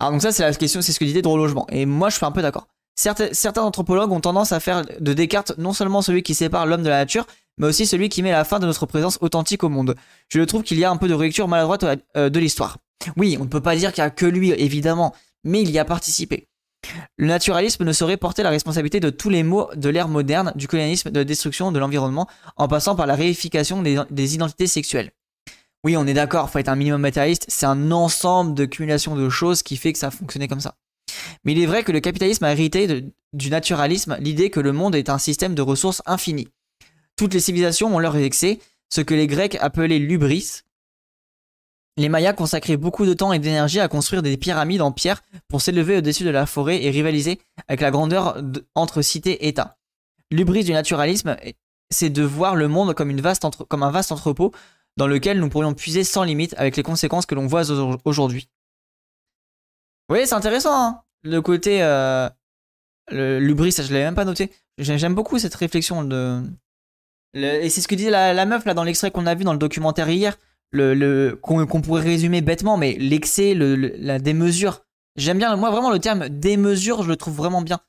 Alors 0.00 0.12
donc 0.12 0.22
ça 0.22 0.32
c'est 0.32 0.42
la 0.42 0.52
question, 0.52 0.82
c'est 0.82 0.92
ce 0.92 0.98
que 0.98 1.04
disait 1.04 1.22
de 1.22 1.28
relogement. 1.28 1.66
Et 1.70 1.86
moi 1.86 2.10
je 2.10 2.16
suis 2.16 2.26
un 2.26 2.32
peu 2.32 2.42
d'accord. 2.42 2.66
Certains, 2.96 3.62
anthropologues 3.62 4.10
ont 4.10 4.20
tendance 4.20 4.50
à 4.50 4.58
faire 4.58 4.82
de 4.84 5.12
Descartes 5.12 5.52
non 5.56 5.72
seulement 5.72 6.02
celui 6.02 6.24
qui 6.24 6.34
sépare 6.34 6.66
l'homme 6.66 6.82
de 6.82 6.88
la 6.88 6.98
nature, 6.98 7.26
mais 7.56 7.68
aussi 7.68 7.86
celui 7.86 8.08
qui 8.08 8.24
met 8.24 8.32
la 8.32 8.44
fin 8.44 8.58
de 8.58 8.66
notre 8.66 8.86
présence 8.86 9.18
authentique 9.20 9.62
au 9.62 9.68
monde. 9.68 9.94
Je 10.28 10.40
trouve 10.42 10.64
qu'il 10.64 10.80
y 10.80 10.84
a 10.84 10.90
un 10.90 10.96
peu 10.96 11.06
de 11.06 11.14
relecture 11.14 11.46
maladroite 11.46 11.84
euh, 12.16 12.28
de 12.28 12.38
l'histoire. 12.40 12.78
Oui, 13.16 13.36
on 13.38 13.44
ne 13.44 13.48
peut 13.48 13.60
pas 13.60 13.76
dire 13.76 13.92
qu'il 13.92 14.02
n'y 14.02 14.06
a 14.06 14.10
que 14.10 14.26
lui, 14.26 14.50
évidemment, 14.50 15.14
mais 15.44 15.62
il 15.62 15.70
y 15.70 15.78
a 15.78 15.84
participé. 15.84 16.47
Le 17.16 17.26
naturalisme 17.26 17.84
ne 17.84 17.92
saurait 17.92 18.16
porter 18.16 18.42
la 18.42 18.50
responsabilité 18.50 19.00
de 19.00 19.10
tous 19.10 19.30
les 19.30 19.42
maux 19.42 19.68
de 19.74 19.88
l'ère 19.88 20.08
moderne, 20.08 20.52
du 20.54 20.68
colonialisme, 20.68 21.10
de 21.10 21.20
la 21.20 21.24
destruction 21.24 21.72
de 21.72 21.78
l'environnement, 21.78 22.28
en 22.56 22.68
passant 22.68 22.96
par 22.96 23.06
la 23.06 23.14
réification 23.14 23.82
des 23.82 24.34
identités 24.34 24.66
sexuelles 24.66 25.12
oui, 25.84 25.96
on 25.96 26.06
est 26.06 26.14
d'accord, 26.14 26.50
faut 26.50 26.58
être 26.58 26.68
un 26.68 26.76
minimum 26.76 27.00
matérialiste, 27.00 27.46
c'est 27.48 27.66
un 27.66 27.92
ensemble 27.92 28.54
de 28.54 28.64
cumulation 28.64 29.14
de 29.14 29.28
choses 29.28 29.62
qui 29.62 29.76
fait 29.76 29.92
que 29.92 29.98
ça 29.98 30.10
fonctionnait 30.10 30.48
comme 30.48 30.60
ça. 30.60 30.74
Mais 31.44 31.52
il 31.52 31.62
est 31.62 31.66
vrai 31.66 31.84
que 31.84 31.92
le 31.92 32.00
capitalisme 32.00 32.44
a 32.44 32.52
hérité 32.52 33.04
du 33.32 33.50
naturalisme, 33.50 34.16
l'idée 34.20 34.50
que 34.50 34.60
le 34.60 34.72
monde 34.72 34.94
est 34.94 35.08
un 35.08 35.18
système 35.18 35.54
de 35.54 35.62
ressources 35.62 36.02
infinies. 36.04 36.48
Toutes 37.16 37.34
les 37.34 37.40
civilisations 37.40 37.94
ont 37.94 37.98
leur 37.98 38.16
excès, 38.16 38.58
ce 38.90 39.00
que 39.00 39.14
les 39.14 39.26
Grecs 39.26 39.56
appelaient 39.60 39.98
l'ubris. 39.98 40.62
Les 41.98 42.08
Mayas 42.08 42.32
consacraient 42.32 42.76
beaucoup 42.76 43.04
de 43.04 43.12
temps 43.12 43.32
et 43.32 43.40
d'énergie 43.40 43.80
à 43.80 43.88
construire 43.88 44.22
des 44.22 44.36
pyramides 44.36 44.82
en 44.82 44.92
pierre 44.92 45.22
pour 45.48 45.60
s'élever 45.60 45.98
au-dessus 45.98 46.22
de 46.22 46.30
la 46.30 46.46
forêt 46.46 46.82
et 46.82 46.90
rivaliser 46.90 47.40
avec 47.66 47.80
la 47.80 47.90
grandeur 47.90 48.40
entre 48.76 49.02
cités 49.02 49.32
et 49.32 49.48
États. 49.48 49.76
L'ubris 50.30 50.62
du 50.62 50.72
naturalisme, 50.72 51.36
c'est 51.90 52.10
de 52.10 52.22
voir 52.22 52.54
le 52.54 52.68
monde 52.68 52.94
comme, 52.94 53.10
un 53.10 53.90
vaste 53.90 54.12
entrepôt 54.12 54.52
dans 54.96 55.08
lequel 55.08 55.40
nous 55.40 55.48
pourrions 55.48 55.74
puiser 55.74 56.04
sans 56.04 56.22
limite 56.22 56.54
avec 56.56 56.76
les 56.76 56.84
conséquences 56.84 57.26
que 57.26 57.34
l'on 57.34 57.48
voit 57.48 57.64
aujourd'hui. 58.04 58.48
Vous 60.08 60.14
voyez, 60.14 60.26
c'est 60.26 60.34
intéressant, 60.34 60.72
hein 60.72 61.02
le 61.24 61.42
côté 61.42 61.82
euh, 61.82 62.28
l'ubris, 63.10 63.72
ça 63.72 63.82
je 63.82 63.92
l'avais 63.92 64.04
même 64.04 64.14
pas 64.14 64.24
noté. 64.24 64.52
J'aime 64.78 65.14
beaucoup 65.14 65.40
cette 65.40 65.54
réflexion 65.56 66.04
de 66.04 66.42
et 67.34 67.68
c'est 67.68 67.80
ce 67.80 67.88
que 67.88 67.94
disait 67.94 68.10
la, 68.10 68.46
meuf 68.46 68.64
là 68.64 68.74
dans 68.74 68.84
l'extrait 68.84 69.10
qu'on 69.10 69.26
a 69.26 69.34
vu 69.34 69.44
dans 69.44 69.52
le 69.52 69.58
documentaire 69.58 70.08
hier, 70.08 70.38
le, 70.70 71.38
qu'on 71.40 71.66
pourrait 71.80 72.02
résumer 72.02 72.40
bêtement, 72.40 72.76
mais 72.76 72.94
l'excès, 72.94 73.54
la 73.54 74.18
démesure. 74.18 74.84
J'aime 75.16 75.38
bien, 75.38 75.56
moi 75.56 75.70
vraiment 75.70 75.90
le 75.90 75.98
terme 75.98 76.28
démesure, 76.28 77.02
je 77.02 77.08
le 77.08 77.16
trouve 77.16 77.34
vraiment 77.34 77.62
bien. 77.62 77.80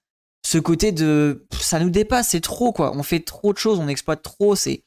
Ce 0.45 0.57
côté 0.57 0.91
de, 0.91 1.45
ça 1.59 1.79
nous 1.79 1.89
dépasse, 1.89 2.29
c'est 2.29 2.41
trop 2.41 2.71
quoi. 2.71 2.95
On 2.95 3.03
fait 3.03 3.19
trop 3.19 3.53
de 3.53 3.57
choses, 3.57 3.79
on 3.79 3.88
exploite 3.88 4.24
trop, 4.24 4.55
c'est, 4.55 4.83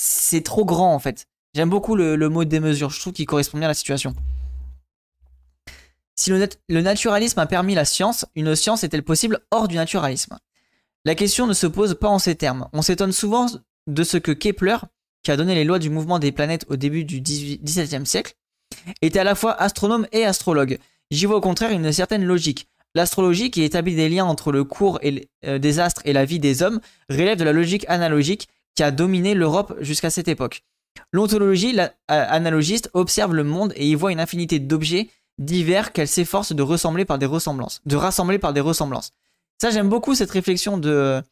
c'est 0.00 0.42
trop 0.42 0.64
grand 0.64 0.94
en 0.94 0.98
fait. 0.98 1.26
J'aime 1.54 1.70
beaucoup 1.70 1.96
le, 1.96 2.16
mot 2.28 2.44
démesure, 2.44 2.90
je 2.90 3.00
trouve 3.00 3.12
qu'il 3.12 3.26
correspond 3.26 3.58
bien 3.58 3.66
à 3.66 3.70
la 3.70 3.74
situation. 3.74 4.14
Si 6.16 6.30
le, 6.30 6.48
le 6.68 6.80
naturalisme 6.80 7.40
a 7.40 7.46
permis 7.46 7.74
la 7.74 7.84
science, 7.84 8.24
une 8.34 8.54
science 8.54 8.84
est-elle 8.84 9.02
possible 9.02 9.40
hors 9.50 9.68
du 9.68 9.76
naturalisme? 9.76 10.38
La 11.04 11.14
question 11.14 11.46
ne 11.46 11.52
se 11.52 11.66
pose 11.66 11.96
pas 11.96 12.08
en 12.08 12.18
ces 12.18 12.34
termes. 12.34 12.68
On 12.72 12.80
s'étonne 12.80 13.12
souvent 13.12 13.46
de 13.86 14.04
ce 14.04 14.16
que 14.16 14.32
Kepler, 14.32 14.78
qui 15.24 15.32
a 15.32 15.36
donné 15.36 15.56
les 15.56 15.64
lois 15.64 15.80
du 15.80 15.90
mouvement 15.90 16.20
des 16.20 16.30
planètes 16.30 16.64
au 16.68 16.76
début 16.76 17.04
du 17.04 17.20
XVIIe 17.20 18.06
siècle, 18.06 18.34
était 19.02 19.18
à 19.18 19.24
la 19.24 19.34
fois 19.34 19.60
astronome 19.60 20.06
et 20.12 20.24
astrologue. 20.24 20.78
J'y 21.10 21.26
vois 21.26 21.36
au 21.36 21.40
contraire 21.40 21.72
une 21.72 21.90
certaine 21.92 22.24
logique. 22.24 22.68
L'astrologie, 22.94 23.50
qui 23.50 23.62
établit 23.62 23.96
des 23.96 24.08
liens 24.08 24.24
entre 24.24 24.52
le 24.52 24.62
cours 24.62 25.00
euh, 25.44 25.58
des 25.58 25.80
astres 25.80 26.02
et 26.04 26.12
la 26.12 26.24
vie 26.24 26.38
des 26.38 26.62
hommes, 26.62 26.80
relève 27.10 27.38
de 27.38 27.44
la 27.44 27.52
logique 27.52 27.84
analogique 27.88 28.48
qui 28.76 28.84
a 28.84 28.92
dominé 28.92 29.34
l'Europe 29.34 29.74
jusqu'à 29.80 30.10
cette 30.10 30.28
époque. 30.28 30.62
L'ontologie 31.12 31.76
analogiste 32.08 32.90
observe 32.92 33.34
le 33.34 33.44
monde 33.44 33.72
et 33.76 33.86
y 33.86 33.94
voit 33.94 34.12
une 34.12 34.20
infinité 34.20 34.58
d'objets 34.60 35.08
divers 35.38 35.92
qu'elle 35.92 36.08
s'efforce 36.08 36.52
de 36.52 36.62
ressembler 36.62 37.04
par 37.04 37.18
des 37.18 37.26
ressemblances, 37.26 37.80
de 37.84 37.96
rassembler 37.96 38.38
par 38.38 38.52
des 38.52 38.60
ressemblances. 38.60 39.10
Ça, 39.60 39.70
j'aime 39.70 39.88
beaucoup 39.88 40.14
cette 40.14 40.30
réflexion 40.30 40.78
de 40.78 41.22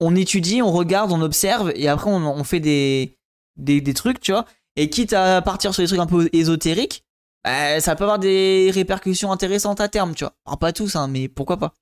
on 0.00 0.14
étudie, 0.14 0.62
on 0.62 0.72
regarde, 0.72 1.12
on 1.12 1.20
observe 1.20 1.72
et 1.74 1.88
après 1.88 2.10
on, 2.10 2.44
fait 2.44 2.60
des, 2.60 3.17
des, 3.58 3.94
trucs, 3.94 4.20
tu 4.20 4.32
vois. 4.32 4.44
Et 4.76 4.90
quitte 4.90 5.12
à 5.12 5.42
partir 5.42 5.74
sur 5.74 5.82
des 5.82 5.88
trucs 5.88 6.00
un 6.00 6.06
peu 6.06 6.28
ésotériques, 6.32 7.04
bah, 7.44 7.80
ça 7.80 7.96
peut 7.96 8.04
avoir 8.04 8.18
des 8.18 8.70
répercussions 8.72 9.32
intéressantes 9.32 9.80
à 9.80 9.88
terme, 9.88 10.14
tu 10.14 10.24
vois. 10.24 10.34
Alors, 10.46 10.58
pas 10.58 10.72
tous, 10.72 10.96
hein, 10.96 11.08
mais 11.08 11.28
pourquoi 11.28 11.58
pas. 11.58 11.74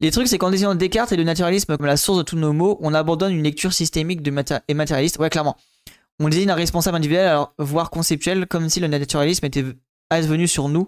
Les 0.00 0.10
trucs, 0.10 0.28
c'est 0.28 0.38
qu'en 0.38 0.50
désignant 0.50 0.74
Descartes 0.74 1.12
et 1.12 1.16
le 1.16 1.24
naturalisme 1.24 1.76
comme 1.76 1.86
la 1.86 1.98
source 1.98 2.18
de 2.18 2.22
tous 2.22 2.36
nos 2.36 2.54
maux, 2.54 2.78
on 2.80 2.94
abandonne 2.94 3.34
une 3.34 3.42
lecture 3.42 3.72
systémique 3.72 4.22
de 4.22 4.32
et 4.68 4.74
matérialiste. 4.74 5.18
Ouais, 5.18 5.28
clairement. 5.28 5.56
On 6.18 6.28
désigne 6.28 6.50
un 6.50 6.54
responsable 6.54 6.96
individuel, 6.96 7.38
voire 7.58 7.90
conceptuel, 7.90 8.46
comme 8.46 8.68
si 8.68 8.80
le 8.80 8.86
naturalisme 8.86 9.44
était 9.44 9.64
venu 10.10 10.48
sur 10.48 10.68
nous 10.68 10.86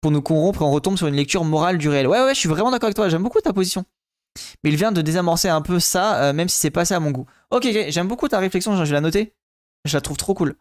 pour 0.00 0.10
nous 0.10 0.22
corrompre 0.22 0.62
et 0.62 0.64
on 0.64 0.70
retombe 0.70 0.98
sur 0.98 1.06
une 1.06 1.14
lecture 1.14 1.44
morale 1.44 1.78
du 1.78 1.88
réel. 1.88 2.06
Ouais, 2.06 2.20
ouais, 2.20 2.34
je 2.34 2.38
suis 2.38 2.48
vraiment 2.48 2.70
d'accord 2.70 2.88
avec 2.88 2.96
toi, 2.96 3.08
j'aime 3.08 3.22
beaucoup 3.22 3.40
ta 3.40 3.52
position. 3.52 3.84
Mais 4.62 4.70
il 4.70 4.76
vient 4.76 4.92
de 4.92 5.02
désamorcer 5.02 5.48
un 5.48 5.62
peu 5.62 5.78
ça, 5.80 6.22
euh, 6.22 6.32
même 6.32 6.48
si 6.48 6.58
c'est 6.58 6.70
passé 6.70 6.94
à 6.94 7.00
mon 7.00 7.10
goût. 7.10 7.26
Ok, 7.50 7.66
j'aime 7.88 8.08
beaucoup 8.08 8.28
ta 8.28 8.38
réflexion, 8.38 8.76
je 8.76 8.82
vais 8.82 8.92
la 8.94 9.00
noter. 9.00 9.34
Je 9.84 9.96
la 9.96 10.00
trouve 10.00 10.16
trop 10.16 10.34
cool. 10.34 10.56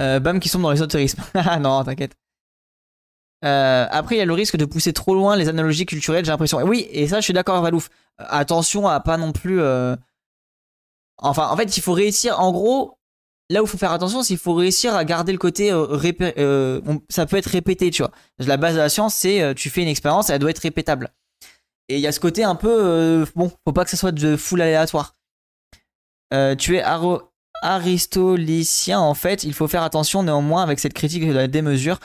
Euh, 0.00 0.20
bam 0.20 0.40
qui 0.40 0.48
sont 0.48 0.58
dans 0.58 0.70
l'ésotérisme. 0.70 1.22
Ah 1.34 1.58
non, 1.58 1.84
t'inquiète. 1.84 2.16
Euh, 3.44 3.86
après, 3.90 4.14
il 4.14 4.18
y 4.18 4.22
a 4.22 4.24
le 4.24 4.32
risque 4.32 4.56
de 4.56 4.64
pousser 4.64 4.92
trop 4.92 5.14
loin 5.14 5.36
les 5.36 5.48
analogies 5.48 5.84
culturelles, 5.84 6.24
j'ai 6.24 6.30
l'impression. 6.30 6.58
Oui, 6.62 6.86
et 6.90 7.08
ça, 7.08 7.16
je 7.18 7.24
suis 7.24 7.32
d'accord, 7.32 7.60
Valouf. 7.60 7.90
attention 8.18 8.86
à 8.86 9.00
pas 9.00 9.16
non 9.16 9.32
plus. 9.32 9.60
Enfin, 11.18 11.48
en 11.48 11.56
fait, 11.56 11.76
il 11.76 11.80
faut 11.82 11.92
réussir. 11.92 12.38
En 12.40 12.52
gros, 12.52 12.98
là 13.52 13.62
où 13.62 13.66
il 13.66 13.68
faut 13.68 13.78
faire 13.78 13.92
attention, 13.92 14.22
c'est 14.22 14.28
qu'il 14.28 14.38
faut 14.38 14.54
réussir 14.54 14.94
à 14.94 15.04
garder 15.04 15.32
le 15.32 15.38
côté 15.38 15.70
euh, 15.70 15.86
euh, 16.38 16.80
ça 17.08 17.26
peut 17.26 17.36
être 17.36 17.46
répété, 17.46 17.90
tu 17.90 18.02
vois. 18.02 18.10
La 18.38 18.56
base 18.56 18.74
de 18.74 18.78
la 18.78 18.88
science, 18.88 19.14
c'est 19.14 19.42
euh, 19.42 19.54
tu 19.54 19.70
fais 19.70 19.82
une 19.82 19.88
expérience, 19.88 20.30
elle 20.30 20.38
doit 20.38 20.50
être 20.50 20.58
répétable. 20.58 21.10
Et 21.88 21.96
il 21.96 22.00
y 22.00 22.06
a 22.06 22.12
ce 22.12 22.20
côté 22.20 22.44
un 22.44 22.54
peu 22.54 23.26
bon, 23.36 23.52
faut 23.66 23.72
pas 23.72 23.84
que 23.84 23.90
ça 23.90 23.96
soit 23.96 24.12
de 24.12 24.36
full 24.36 24.62
aléatoire. 24.62 25.16
tu 26.58 26.76
es 26.76 26.82
aristolicien 27.62 28.98
en 28.98 29.14
fait, 29.14 29.44
il 29.44 29.52
faut 29.52 29.68
faire 29.68 29.82
attention 29.82 30.22
néanmoins 30.22 30.62
avec 30.62 30.78
cette 30.78 30.94
critique 30.94 31.26
de 31.26 31.32
la 31.32 31.48
démesure. 31.48 31.98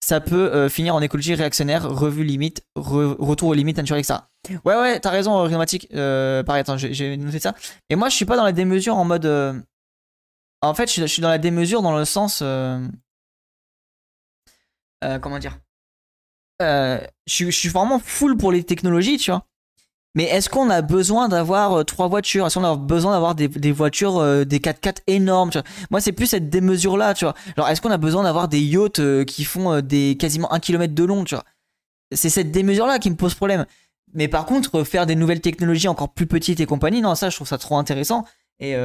Ça 0.00 0.20
peut 0.20 0.68
finir 0.68 0.94
en 0.94 1.02
écologie 1.02 1.34
réactionnaire, 1.34 1.90
revue 1.90 2.24
limite, 2.24 2.62
retour 2.76 3.48
aux 3.48 3.54
limites 3.54 3.76
naturelles, 3.76 4.00
etc. 4.00 4.20
Ouais, 4.64 4.76
ouais, 4.76 5.00
t'as 5.00 5.10
raison, 5.10 5.42
Rhématique. 5.42 5.88
pareil, 5.90 6.60
attends, 6.60 6.78
j'ai 6.78 7.16
noté 7.16 7.40
ça. 7.40 7.54
Et 7.90 7.96
moi, 7.96 8.08
je 8.08 8.14
suis 8.14 8.24
pas 8.24 8.36
dans 8.36 8.44
la 8.44 8.52
démesure 8.52 8.96
en 8.96 9.04
mode 9.04 9.26
en 10.64 10.74
fait, 10.74 10.92
je, 10.92 11.04
suis 11.06 11.22
dans 11.22 11.28
la 11.28 11.38
démesure 11.38 11.82
dans 11.82 11.96
le 11.96 12.04
sens. 12.04 12.40
Euh, 12.42 12.80
euh, 15.04 15.18
comment 15.18 15.38
dire 15.38 15.58
euh, 16.62 17.00
je, 17.26 17.50
suis 17.50 17.68
vraiment 17.68 17.98
full 17.98 18.36
pour 18.36 18.52
les 18.52 18.64
technologies, 18.64 19.18
tu 19.18 19.30
vois. 19.30 19.46
Mais 20.14 20.24
est-ce 20.24 20.48
qu'on 20.48 20.70
a 20.70 20.80
besoin 20.80 21.28
d'avoir 21.28 21.84
trois 21.84 22.06
voitures? 22.06 22.46
Est-ce 22.46 22.58
qu'on 22.58 22.64
a 22.64 22.76
besoin 22.76 23.12
d'avoir 23.12 23.34
des, 23.34 23.72
voitures, 23.72 24.46
des 24.46 24.60
4x4 24.60 24.98
énormes 25.08 25.50
Moi, 25.90 26.00
c'est 26.00 26.12
plus 26.12 26.26
cette 26.26 26.48
démesure-là, 26.48 27.14
tu 27.14 27.24
vois. 27.24 27.34
Alors, 27.56 27.68
est-ce 27.68 27.80
qu'on 27.80 27.90
a 27.90 27.98
besoin 27.98 28.22
d'avoir 28.22 28.46
des 28.46 28.60
yachts 28.60 29.24
qui 29.24 29.42
font 29.44 29.80
des 29.80 30.16
quasiment 30.16 30.52
un 30.52 30.60
kilomètre 30.60 30.94
de 30.94 31.02
long, 31.02 31.24
tu 31.24 31.34
vois? 31.34 31.44
C'est 32.12 32.30
cette 32.30 32.52
démesure-là 32.52 33.00
qui 33.00 33.10
me 33.10 33.16
pose 33.16 33.34
problème. 33.34 33.66
Mais 34.12 34.28
par 34.28 34.46
contre, 34.46 34.84
faire 34.84 35.06
des 35.06 35.16
nouvelles 35.16 35.40
technologies 35.40 35.88
encore 35.88 36.14
plus 36.14 36.28
petites 36.28 36.60
et 36.60 36.66
compagnie, 36.66 37.00
non, 37.00 37.16
ça, 37.16 37.28
je 37.28 37.34
trouve 37.34 37.48
ça 37.48 37.58
trop 37.58 37.76
intéressant. 37.76 38.24
Et, 38.60 38.76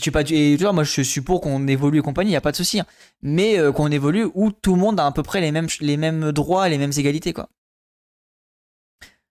tu 0.00 0.12
pas, 0.12 0.22
et 0.22 0.56
tu 0.58 0.64
moi 0.64 0.84
je 0.84 1.02
suis 1.02 1.20
pour 1.20 1.40
qu'on 1.40 1.66
évolue 1.66 1.98
et 1.98 2.02
compagnie, 2.02 2.30
il 2.30 2.32
n'y 2.32 2.36
a 2.36 2.40
pas 2.40 2.52
de 2.52 2.56
souci. 2.56 2.80
Hein. 2.80 2.86
Mais 3.22 3.58
euh, 3.58 3.72
qu'on 3.72 3.90
évolue 3.90 4.28
où 4.34 4.52
tout 4.52 4.74
le 4.74 4.80
monde 4.80 5.00
a 5.00 5.06
à 5.06 5.12
peu 5.12 5.22
près 5.22 5.40
les 5.40 5.52
mêmes, 5.52 5.68
les 5.80 5.96
mêmes 5.96 6.32
droits, 6.32 6.68
les 6.68 6.78
mêmes 6.78 6.92
égalités, 6.96 7.32
quoi. 7.32 7.48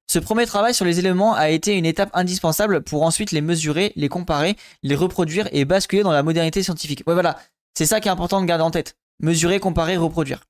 Ce 0.07 0.19
premier 0.19 0.45
travail 0.45 0.73
sur 0.73 0.85
les 0.85 0.99
éléments 0.99 1.33
a 1.33 1.49
été 1.49 1.75
une 1.75 1.85
étape 1.85 2.11
indispensable 2.13 2.83
pour 2.83 3.03
ensuite 3.03 3.31
les 3.31 3.41
mesurer, 3.41 3.91
les 3.95 4.07
comparer, 4.07 4.55
les 4.83 4.95
reproduire 4.95 5.49
et 5.51 5.65
basculer 5.65 6.03
dans 6.03 6.11
la 6.11 6.21
modernité 6.21 6.61
scientifique. 6.61 7.03
Voilà, 7.07 7.39
c'est 7.73 7.87
ça 7.87 7.99
qui 7.99 8.07
est 8.07 8.11
important 8.11 8.39
de 8.39 8.45
garder 8.45 8.63
en 8.63 8.71
tête. 8.71 8.97
Mesurer, 9.19 9.59
comparer, 9.59 9.97
reproduire. 9.97 10.45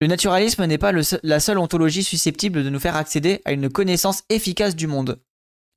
Le 0.00 0.08
naturalisme 0.08 0.64
n'est 0.66 0.78
pas 0.78 0.92
la 1.22 1.40
seule 1.40 1.58
ontologie 1.58 2.02
susceptible 2.02 2.64
de 2.64 2.70
nous 2.70 2.80
faire 2.80 2.96
accéder 2.96 3.40
à 3.44 3.52
une 3.52 3.70
connaissance 3.70 4.24
efficace 4.30 4.74
du 4.74 4.88
monde. 4.88 5.20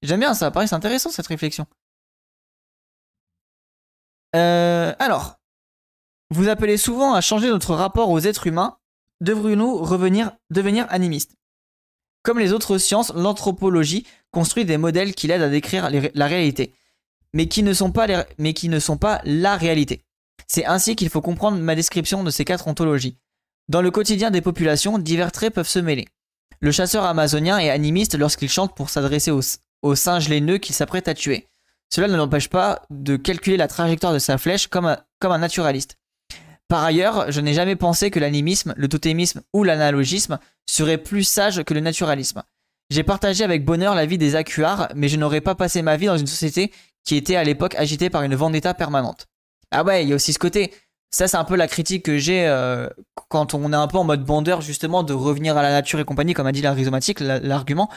J'aime 0.01 0.21
bien 0.21 0.33
ça, 0.33 0.50
pareil, 0.50 0.67
intéressant 0.71 1.12
cette 1.12 1.27
réflexion. 1.27 1.67
Euh, 4.36 4.94
alors, 5.00 5.36
vous 6.30 6.50
appelez 6.50 6.77
souvent 6.77 7.13
à 7.13 7.22
changer 7.22 7.50
notre 7.50 7.74
rapport 7.74 8.10
aux 8.10 8.20
êtres 8.20 8.48
humains. 8.48 8.77
Devrions-nous 9.22 9.77
revenir, 9.77 10.32
devenir 10.50 10.86
animistes? 10.89 11.36
Comme 12.24 12.39
les 12.39 12.54
autres 12.54 12.77
sciences, 12.77 13.13
l'anthropologie 13.13 14.06
construit 14.32 14.65
des 14.65 14.77
modèles 14.77 15.13
qui 15.13 15.27
l'aident 15.27 15.44
à 15.44 15.50
décrire 15.50 15.89
la 15.92 16.27
réalité, 16.27 16.74
mais 17.34 17.48
qui, 17.48 17.63
ne 17.63 17.74
sont 17.74 17.92
pas 17.92 18.08
qui 18.08 18.70
la 19.25 19.56
réalité. 19.58 20.04
C'est 20.48 20.65
ainsi 20.65 20.96
qu'il 20.96 21.10
faut 21.10 21.22
comprendre 21.22 21.58
ma 21.58 21.75
description 21.75 22.24
de 22.24 22.32
ces 22.32 22.46
quatre 22.46 22.68
ontologies. 22.68 23.18
Dans 23.68 23.82
le 23.82 23.92
quotidien 23.92 24.32
des 24.32 24.42
populations, 24.42 25.00
divers 25.00 25.32
traits 25.32 25.54
peuvent 25.54 25.68
se 25.68 25.80
mêler. 25.80 26.08
Le 26.60 26.72
chasseur 26.72 27.06
amazonien 27.06 27.58
est 27.60 27.70
animiste 27.70 28.18
lorsqu'il 28.18 28.50
chante 28.50 28.75
pour 28.75 28.89
s'adresser 28.89 29.32
aux, 29.32 29.96
singes 29.96 30.30
laineux 30.30 30.58
qu'il 30.58 30.75
s'apprête 30.75 31.08
à 31.08 31.13
tuer. 31.13 31.48
Cela 31.89 32.08
ne 32.08 32.15
l'empêche 32.15 32.50
pas 32.50 32.82
de 32.89 33.15
calculer 33.15 33.58
la 33.58 33.68
trajectoire 33.68 34.13
de 34.13 34.20
sa 34.20 34.38
flèche 34.38 34.68
comme 34.68 34.86
un, 34.86 35.38
naturaliste. 35.38 35.98
Par 36.68 36.84
ailleurs, 36.84 37.32
je 37.32 37.42
n'ai 37.42 37.54
jamais 37.54 37.75
pensé 37.75 38.10
que 38.10 38.20
l'animisme, 38.20 38.74
le 38.75 38.88
totémisme 38.88 39.42
ou 39.54 39.63
l'analogisme 39.63 40.39
seraient 40.68 40.98
plus 40.98 41.24
sages 41.24 41.63
que 41.63 41.74
le 41.74 41.80
naturalisme. 41.80 42.44
J'ai 42.89 43.04
partagé 43.04 43.44
avec 43.44 43.65
bonheur 43.65 43.96
la 43.96 44.06
vie 44.06 44.18
des 44.18 44.36
acuars, 44.36 44.89
mais 44.96 45.08
je 45.08 45.18
n'aurais 45.18 45.42
pas 45.42 45.56
passé 45.56 45.82
ma 45.82 45.98
vie 45.98 46.08
dans 46.08 46.18
une 46.18 46.27
société 46.27 46.72
qui 47.04 47.15
était 47.15 47.36
à 47.36 47.44
l'époque 47.44 47.75
agitée 47.75 48.10
par 48.10 48.24
une 48.24 48.36
vendetta 48.36 48.74
permanente. 48.74 49.27
Ah 49.72 49.84
ouais, 49.84 50.04
il 50.04 50.10
y 50.10 50.12
a 50.12 50.15
aussi 50.15 50.34
ce 50.34 50.39
côté. 50.39 50.74
Ça, 51.12 51.27
c'est 51.27 51.38
un 51.38 51.44
peu 51.44 51.56
la 51.56 51.68
critique 51.68 52.04
que 52.04 52.18
j'ai 52.18 52.46
euh, 52.48 52.89
quand 53.30 53.54
on 53.54 53.72
est 53.72 53.75
un 53.75 53.88
peu 53.88 53.98
en 53.98 54.04
mode 54.04 54.25
bandeur, 54.25 54.62
justement, 54.62 55.04
de 55.04 55.13
revenir 55.13 55.56
à 55.58 55.63
la 55.63 55.72
nature 55.72 56.00
et 56.00 56.06
compagnie, 56.06 56.34
comme 56.34 56.48
a 56.48 56.51
dit 56.51 56.62
la 56.62 56.74
rhizomatique, 56.74 57.20
l'argument. 57.20 57.89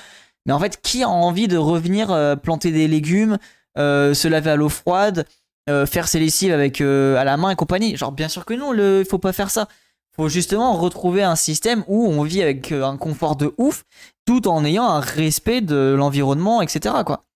Mais 0.47 0.52
en 0.52 0.61
fait, 0.61 0.80
qui 0.80 1.02
a 1.02 1.09
envie 1.09 1.49
de 1.49 1.57
revenir 1.57 2.11
euh, 2.11 2.37
planter 2.37 2.71
des 2.71 2.87
légumes, 2.87 3.38
se 3.76 4.28
laver 4.28 4.50
à 4.50 4.56
l'eau 4.56 4.68
froide, 4.68 5.26
euh, 5.68 5.84
faire 5.84 6.08
ses 6.08 6.18
lessives 6.18 6.52
avec 6.52 6.80
euh, 6.80 7.16
à 7.16 7.25
la 7.25 7.37
main 7.37 7.50
et 7.50 7.56
compagnie. 7.56 7.94
Genre 7.94 8.10
bien 8.12 8.28
sûr 8.28 8.46
que 8.46 8.54
non, 8.54 8.72
il 8.72 9.04
faut 9.04 9.18
pas 9.18 9.34
faire 9.34 9.50
ça. 9.50 9.68
Faut 10.16 10.28
justement 10.28 10.72
retrouver 10.72 11.22
un 11.22 11.37
système 11.37 11.84
où 11.88 12.06
on 12.06 12.22
vit 12.22 12.42
avec 12.42 12.72
un 12.72 12.96
confort 12.96 13.37
de 13.37 13.54
ouf, 13.58 13.84
tout 14.25 14.48
en 14.48 14.64
ayant 14.64 14.88
un 14.88 15.00
respect 15.00 15.60
de 15.60 15.94
l'environnement, 15.96 16.62
etc. 16.62 16.94
Quoi. 17.04 17.26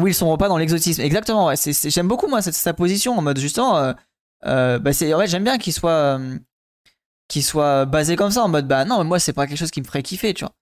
Oui, 0.00 0.12
ils 0.12 0.14
sont 0.14 0.34
pas 0.38 0.48
dans 0.48 0.56
l'exotisme. 0.56 1.02
Exactement. 1.02 1.46
Ouais. 1.46 1.54
j'aime 1.56 2.08
beaucoup 2.08 2.28
moi 2.28 2.40
cette, 2.40 2.54
sa 2.54 2.72
position 2.72 3.16
en 3.16 3.22
mode 3.22 3.38
justement. 3.38 3.94
bah 4.42 4.92
c'est, 4.92 5.12
j'aime 5.26 5.44
bien 5.44 5.58
qu'il 5.58 5.74
soit, 5.74 6.18
soit 7.30 7.84
basé 7.84 8.16
comme 8.16 8.30
ça 8.30 8.42
en 8.42 8.48
mode 8.48 8.66
bah 8.66 8.86
non, 8.86 8.98
mais 8.98 9.04
moi 9.04 9.18
c'est 9.18 9.34
pas 9.34 9.46
quelque 9.46 9.58
chose 9.58 9.70
qui 9.70 9.82
me 9.82 9.86
ferait 9.86 10.02
kiffer, 10.02 10.32
tu 10.32 10.44
vois. 10.44 10.54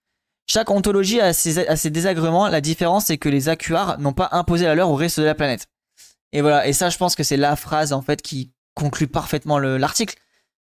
Chaque 0.46 0.70
ontologie 0.70 1.20
a 1.20 1.32
ses, 1.32 1.90
désagréments. 1.90 2.48
La 2.48 2.60
différence, 2.60 3.06
c'est 3.06 3.18
que 3.18 3.28
les 3.28 3.48
acuars 3.48 3.98
n'ont 3.98 4.12
pas 4.12 4.28
imposé 4.32 4.64
la 4.64 4.74
leur 4.74 4.90
au 4.90 4.94
reste 4.94 5.20
de 5.20 5.24
la 5.24 5.34
planète. 5.34 5.68
Et 6.32 6.40
voilà. 6.40 6.66
Et 6.66 6.72
ça, 6.72 6.90
je 6.90 6.98
pense 6.98 7.14
que 7.14 7.22
c'est 7.22 7.36
la 7.36 7.56
phrase, 7.56 7.92
en 7.92 8.02
fait, 8.02 8.22
qui 8.22 8.52
conclut 8.74 9.06
parfaitement 9.06 9.58
l'article. 9.58 10.16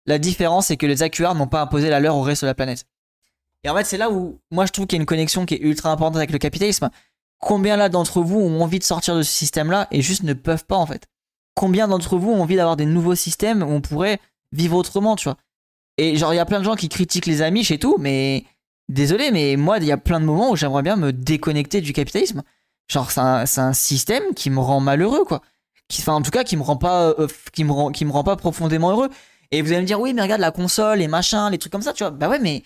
La 0.06 0.18
différence, 0.18 0.68
c'est 0.68 0.78
que 0.78 0.86
les 0.86 1.04
acuars 1.04 1.36
n'ont 1.36 1.48
pas 1.48 1.62
imposé 1.62 1.90
la 1.90 2.00
leur 2.00 2.16
au 2.16 2.22
reste 2.22 2.42
de 2.42 2.48
la 2.48 2.56
planète. 2.56 2.86
Et 3.64 3.70
en 3.70 3.76
fait, 3.76 3.84
c'est 3.84 3.98
là 3.98 4.10
où 4.10 4.40
moi 4.52 4.66
je 4.66 4.72
trouve 4.72 4.88
qu'il 4.88 4.98
y 4.98 5.00
a 5.00 5.02
une 5.02 5.06
connexion 5.06 5.46
qui 5.46 5.56
est 5.56 5.62
ultra 5.62 5.92
importante 5.92 6.18
avec 6.18 6.32
le 6.32 6.38
capitalisme. 6.38 6.90
Combien 7.40 7.78
là 7.78 7.90
d'entre 7.90 8.22
vous 8.22 8.40
ont 8.40 8.62
envie 8.62 8.80
de 8.80 8.84
sortir 8.84 9.16
de 9.16 9.22
ce 9.22 9.32
système-là 9.32 9.88
et 9.92 10.02
juste 10.02 10.24
ne 10.24 10.34
peuvent 10.34 10.66
pas 10.66 10.78
en 10.78 10.86
fait? 10.86 11.08
Combien 11.56 11.88
d'entre 11.88 12.18
vous 12.18 12.32
ont 12.32 12.42
envie 12.42 12.56
d'avoir 12.56 12.78
des 12.78 12.86
nouveaux 12.86 13.16
systèmes 13.16 13.64
où 13.64 13.68
on 13.68 13.82
pourrait 13.82 14.20
vivre 14.52 14.78
autrement, 14.78 15.16
tu 15.16 15.26
vois? 15.26 15.38
Et 15.98 16.16
genre, 16.16 16.34
il 16.34 16.38
y 16.38 16.40
a 16.40 16.46
plein 16.46 16.60
de 16.60 16.64
gens 16.64 16.76
qui 16.76 16.88
critiquent 16.88 17.26
les 17.26 17.42
amis 17.42 17.64
chez 17.64 17.78
tout, 17.78 17.98
mais 18.00 18.46
désolé, 18.90 19.32
mais 19.32 19.56
moi, 19.56 19.78
il 19.78 19.86
y 19.86 19.92
a 19.92 19.98
plein 19.98 20.20
de 20.20 20.26
moments 20.26 20.52
où 20.52 20.56
j'aimerais 20.56 20.82
bien 20.82 20.98
me 20.98 21.14
déconnecter 21.14 21.80
du 21.82 21.94
capitalisme. 21.94 22.44
Genre, 22.92 23.12
c'est 23.12 23.20
un, 23.22 23.74
système 23.74 24.34
qui 24.36 24.50
me 24.50 24.60
rend 24.60 24.80
malheureux, 24.80 25.24
quoi. 25.24 25.42
Enfin, 26.00 26.14
en 26.14 26.22
tout 26.22 26.32
cas, 26.32 26.44
qui 26.44 26.58
me 26.58 26.64
rend 26.64 26.78
pas, 26.78 27.10
euh, 27.20 27.28
qui 27.54 27.64
me 27.64 27.72
rend, 27.72 27.92
qui 27.92 28.06
me 28.06 28.12
rend 28.12 28.24
pas 28.24 28.36
profondément 28.36 28.92
heureux. 28.92 29.10
Et 29.52 29.62
vous 29.62 29.72
allez 29.72 29.82
me 29.82 29.88
dire, 29.88 30.00
oui, 30.00 30.14
mais 30.14 30.22
regarde 30.22 30.42
la 30.42 30.52
console, 30.52 31.00
les 31.00 31.08
machins, 31.08 31.50
les 31.52 31.58
trucs 31.58 31.72
comme 31.72 31.82
ça, 31.82 31.94
tu 31.94 32.04
vois. 32.04 32.12
Bah 32.12 32.30
ouais, 32.30 32.40
mais 32.40 32.64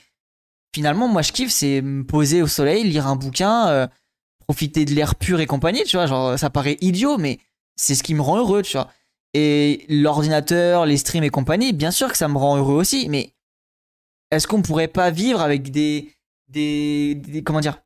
finalement, 0.74 1.08
moi, 1.08 1.22
je 1.22 1.32
kiffe, 1.32 1.52
c'est 1.52 1.82
me 1.82 2.04
poser 2.04 2.42
au 2.42 2.48
soleil, 2.48 2.84
lire 2.84 3.08
un 3.08 3.16
bouquin, 3.16 3.68
euh, 3.68 3.88
profiter 4.40 4.86
de 4.86 4.94
l'air 4.94 5.16
pur 5.16 5.40
et 5.40 5.46
compagnie, 5.46 5.84
tu 5.84 5.98
vois. 5.98 6.08
Genre, 6.08 6.40
ça 6.40 6.50
paraît 6.50 6.78
idiot, 6.82 7.18
mais 7.18 7.40
c'est 7.76 7.96
ce 7.96 8.04
qui 8.04 8.14
me 8.14 8.22
rend 8.22 8.38
heureux, 8.38 8.62
tu 8.62 8.78
vois. 8.78 8.90
Et 9.34 9.86
l'ordinateur, 9.90 10.86
les 10.86 10.98
streams 10.98 11.24
et 11.24 11.30
compagnie, 11.30 11.74
bien 11.74 11.92
sûr 11.92 12.12
que 12.12 12.18
ça 12.18 12.28
me 12.28 12.38
rend 12.38 12.58
heureux 12.58 12.76
aussi, 12.76 13.10
mais 13.10 13.34
est-ce 14.36 14.48
qu'on 14.48 14.62
pourrait 14.62 14.88
pas 14.88 15.12
vivre 15.12 15.42
avec 15.42 15.72
des, 15.72 16.14
des, 16.50 17.44
comment 17.46 17.60
dire, 17.60 17.82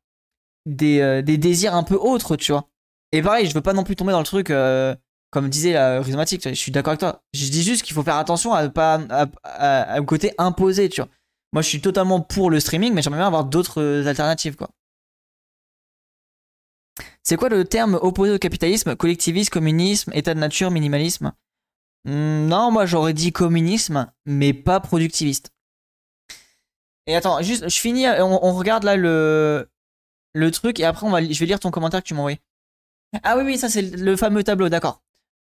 des, 0.66 1.00
euh, 1.00 1.22
des, 1.22 1.38
désirs 1.38 1.76
un 1.76 1.84
peu 1.84 1.96
autres, 1.96 2.36
tu 2.36 2.52
vois? 2.52 2.70
Et 3.12 3.22
pareil, 3.22 3.48
je 3.48 3.54
veux 3.54 3.62
pas 3.62 3.74
non 3.74 3.84
plus 3.84 3.96
tomber 3.96 4.12
dans 4.12 4.20
le 4.20 4.26
truc, 4.26 4.50
euh, 4.50 4.96
comme 5.32 5.50
disait 5.50 5.74
la 5.74 6.02
rhizomatique, 6.02 6.48
je 6.48 6.54
suis 6.54 6.72
d'accord 6.72 6.92
avec 6.92 7.00
toi. 7.00 7.24
Je 7.34 7.50
dis 7.50 7.64
juste 7.64 7.84
qu'il 7.84 7.94
faut 7.94 8.04
faire 8.04 8.18
attention 8.18 8.54
à 8.54 8.68
pas 8.70 9.00
à, 9.44 10.02
côté 10.02 10.34
imposé, 10.38 10.90
tu 10.90 11.02
vois. 11.02 11.10
Moi, 11.54 11.62
je 11.62 11.70
suis 11.70 11.82
totalement 11.82 12.20
pour 12.20 12.50
le 12.50 12.60
streaming, 12.60 12.94
mais 12.94 13.02
j'aimerais 13.02 13.20
bien 13.20 13.28
avoir 13.28 13.46
d'autres 13.46 14.06
alternatives, 14.08 14.56
quoi. 14.56 14.70
C'est 17.24 17.36
quoi 17.36 17.50
le 17.50 17.66
terme 17.66 18.00
opposé 18.02 18.34
au 18.34 18.38
capitalisme? 18.38 18.96
Collectivisme, 18.96 19.50
communisme, 19.50 20.12
état 20.14 20.34
de 20.34 20.40
nature, 20.40 20.72
minimalisme? 20.72 21.34
Hmm, 22.06 22.48
Non, 22.48 22.72
moi 22.72 22.86
j'aurais 22.86 23.14
dit 23.14 23.32
communisme, 23.32 24.10
mais 24.26 24.54
pas 24.54 24.80
productiviste. 24.80 25.52
Et 27.08 27.16
attends, 27.16 27.42
juste, 27.42 27.70
je 27.70 27.80
finis, 27.80 28.08
on, 28.08 28.54
regarde 28.54 28.84
là 28.84 28.98
le, 28.98 29.70
le 30.34 30.52
truc, 30.52 30.80
et 30.80 30.86
après 30.86 31.08
on 31.08 31.18
je 31.18 31.40
vais 31.40 31.46
lire 31.46 31.60
ton 31.60 31.72
commentaire 31.72 32.04
que 32.04 32.08
tu 32.08 32.14
m'as 32.14 32.20
envoyé. 32.20 32.40
Ah 33.24 33.38
oui, 33.38 33.44
oui, 33.46 33.58
ça 33.58 33.70
c'est 33.70 33.82
le 33.82 34.16
fameux 34.18 34.44
tableau, 34.44 34.70
d'accord. 34.70 35.02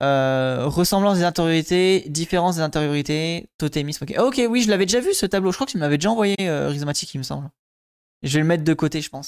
Euh, 0.03 0.65
ressemblance 0.67 1.19
des 1.19 1.25
intériorités, 1.25 2.05
différence 2.09 2.57
des 2.57 2.63
intériorités, 2.63 3.51
totémisme. 3.59 4.05
Ok, 4.05 4.15
ok, 4.19 4.41
oui, 4.49 4.63
je 4.63 4.71
l'avais 4.71 4.87
déjà 4.87 5.01
vu 5.01 5.13
ce 5.13 5.27
tableau. 5.27 5.51
Je 5.51 5.57
crois 5.57 5.67
que 5.67 5.73
tu 5.73 5.79
m'avais 5.79 5.99
déjà 5.99 6.11
envoyé 6.11 6.37
euh, 6.41 6.73
il 6.73 7.19
me 7.19 7.23
semble. 7.23 7.51
Je 8.23 8.35
vais 8.35 8.41
le 8.41 8.47
mettre 8.47 8.65
de 8.65 8.75
côté, 8.75 9.03
je 9.03 9.11
pense. 9.11 9.19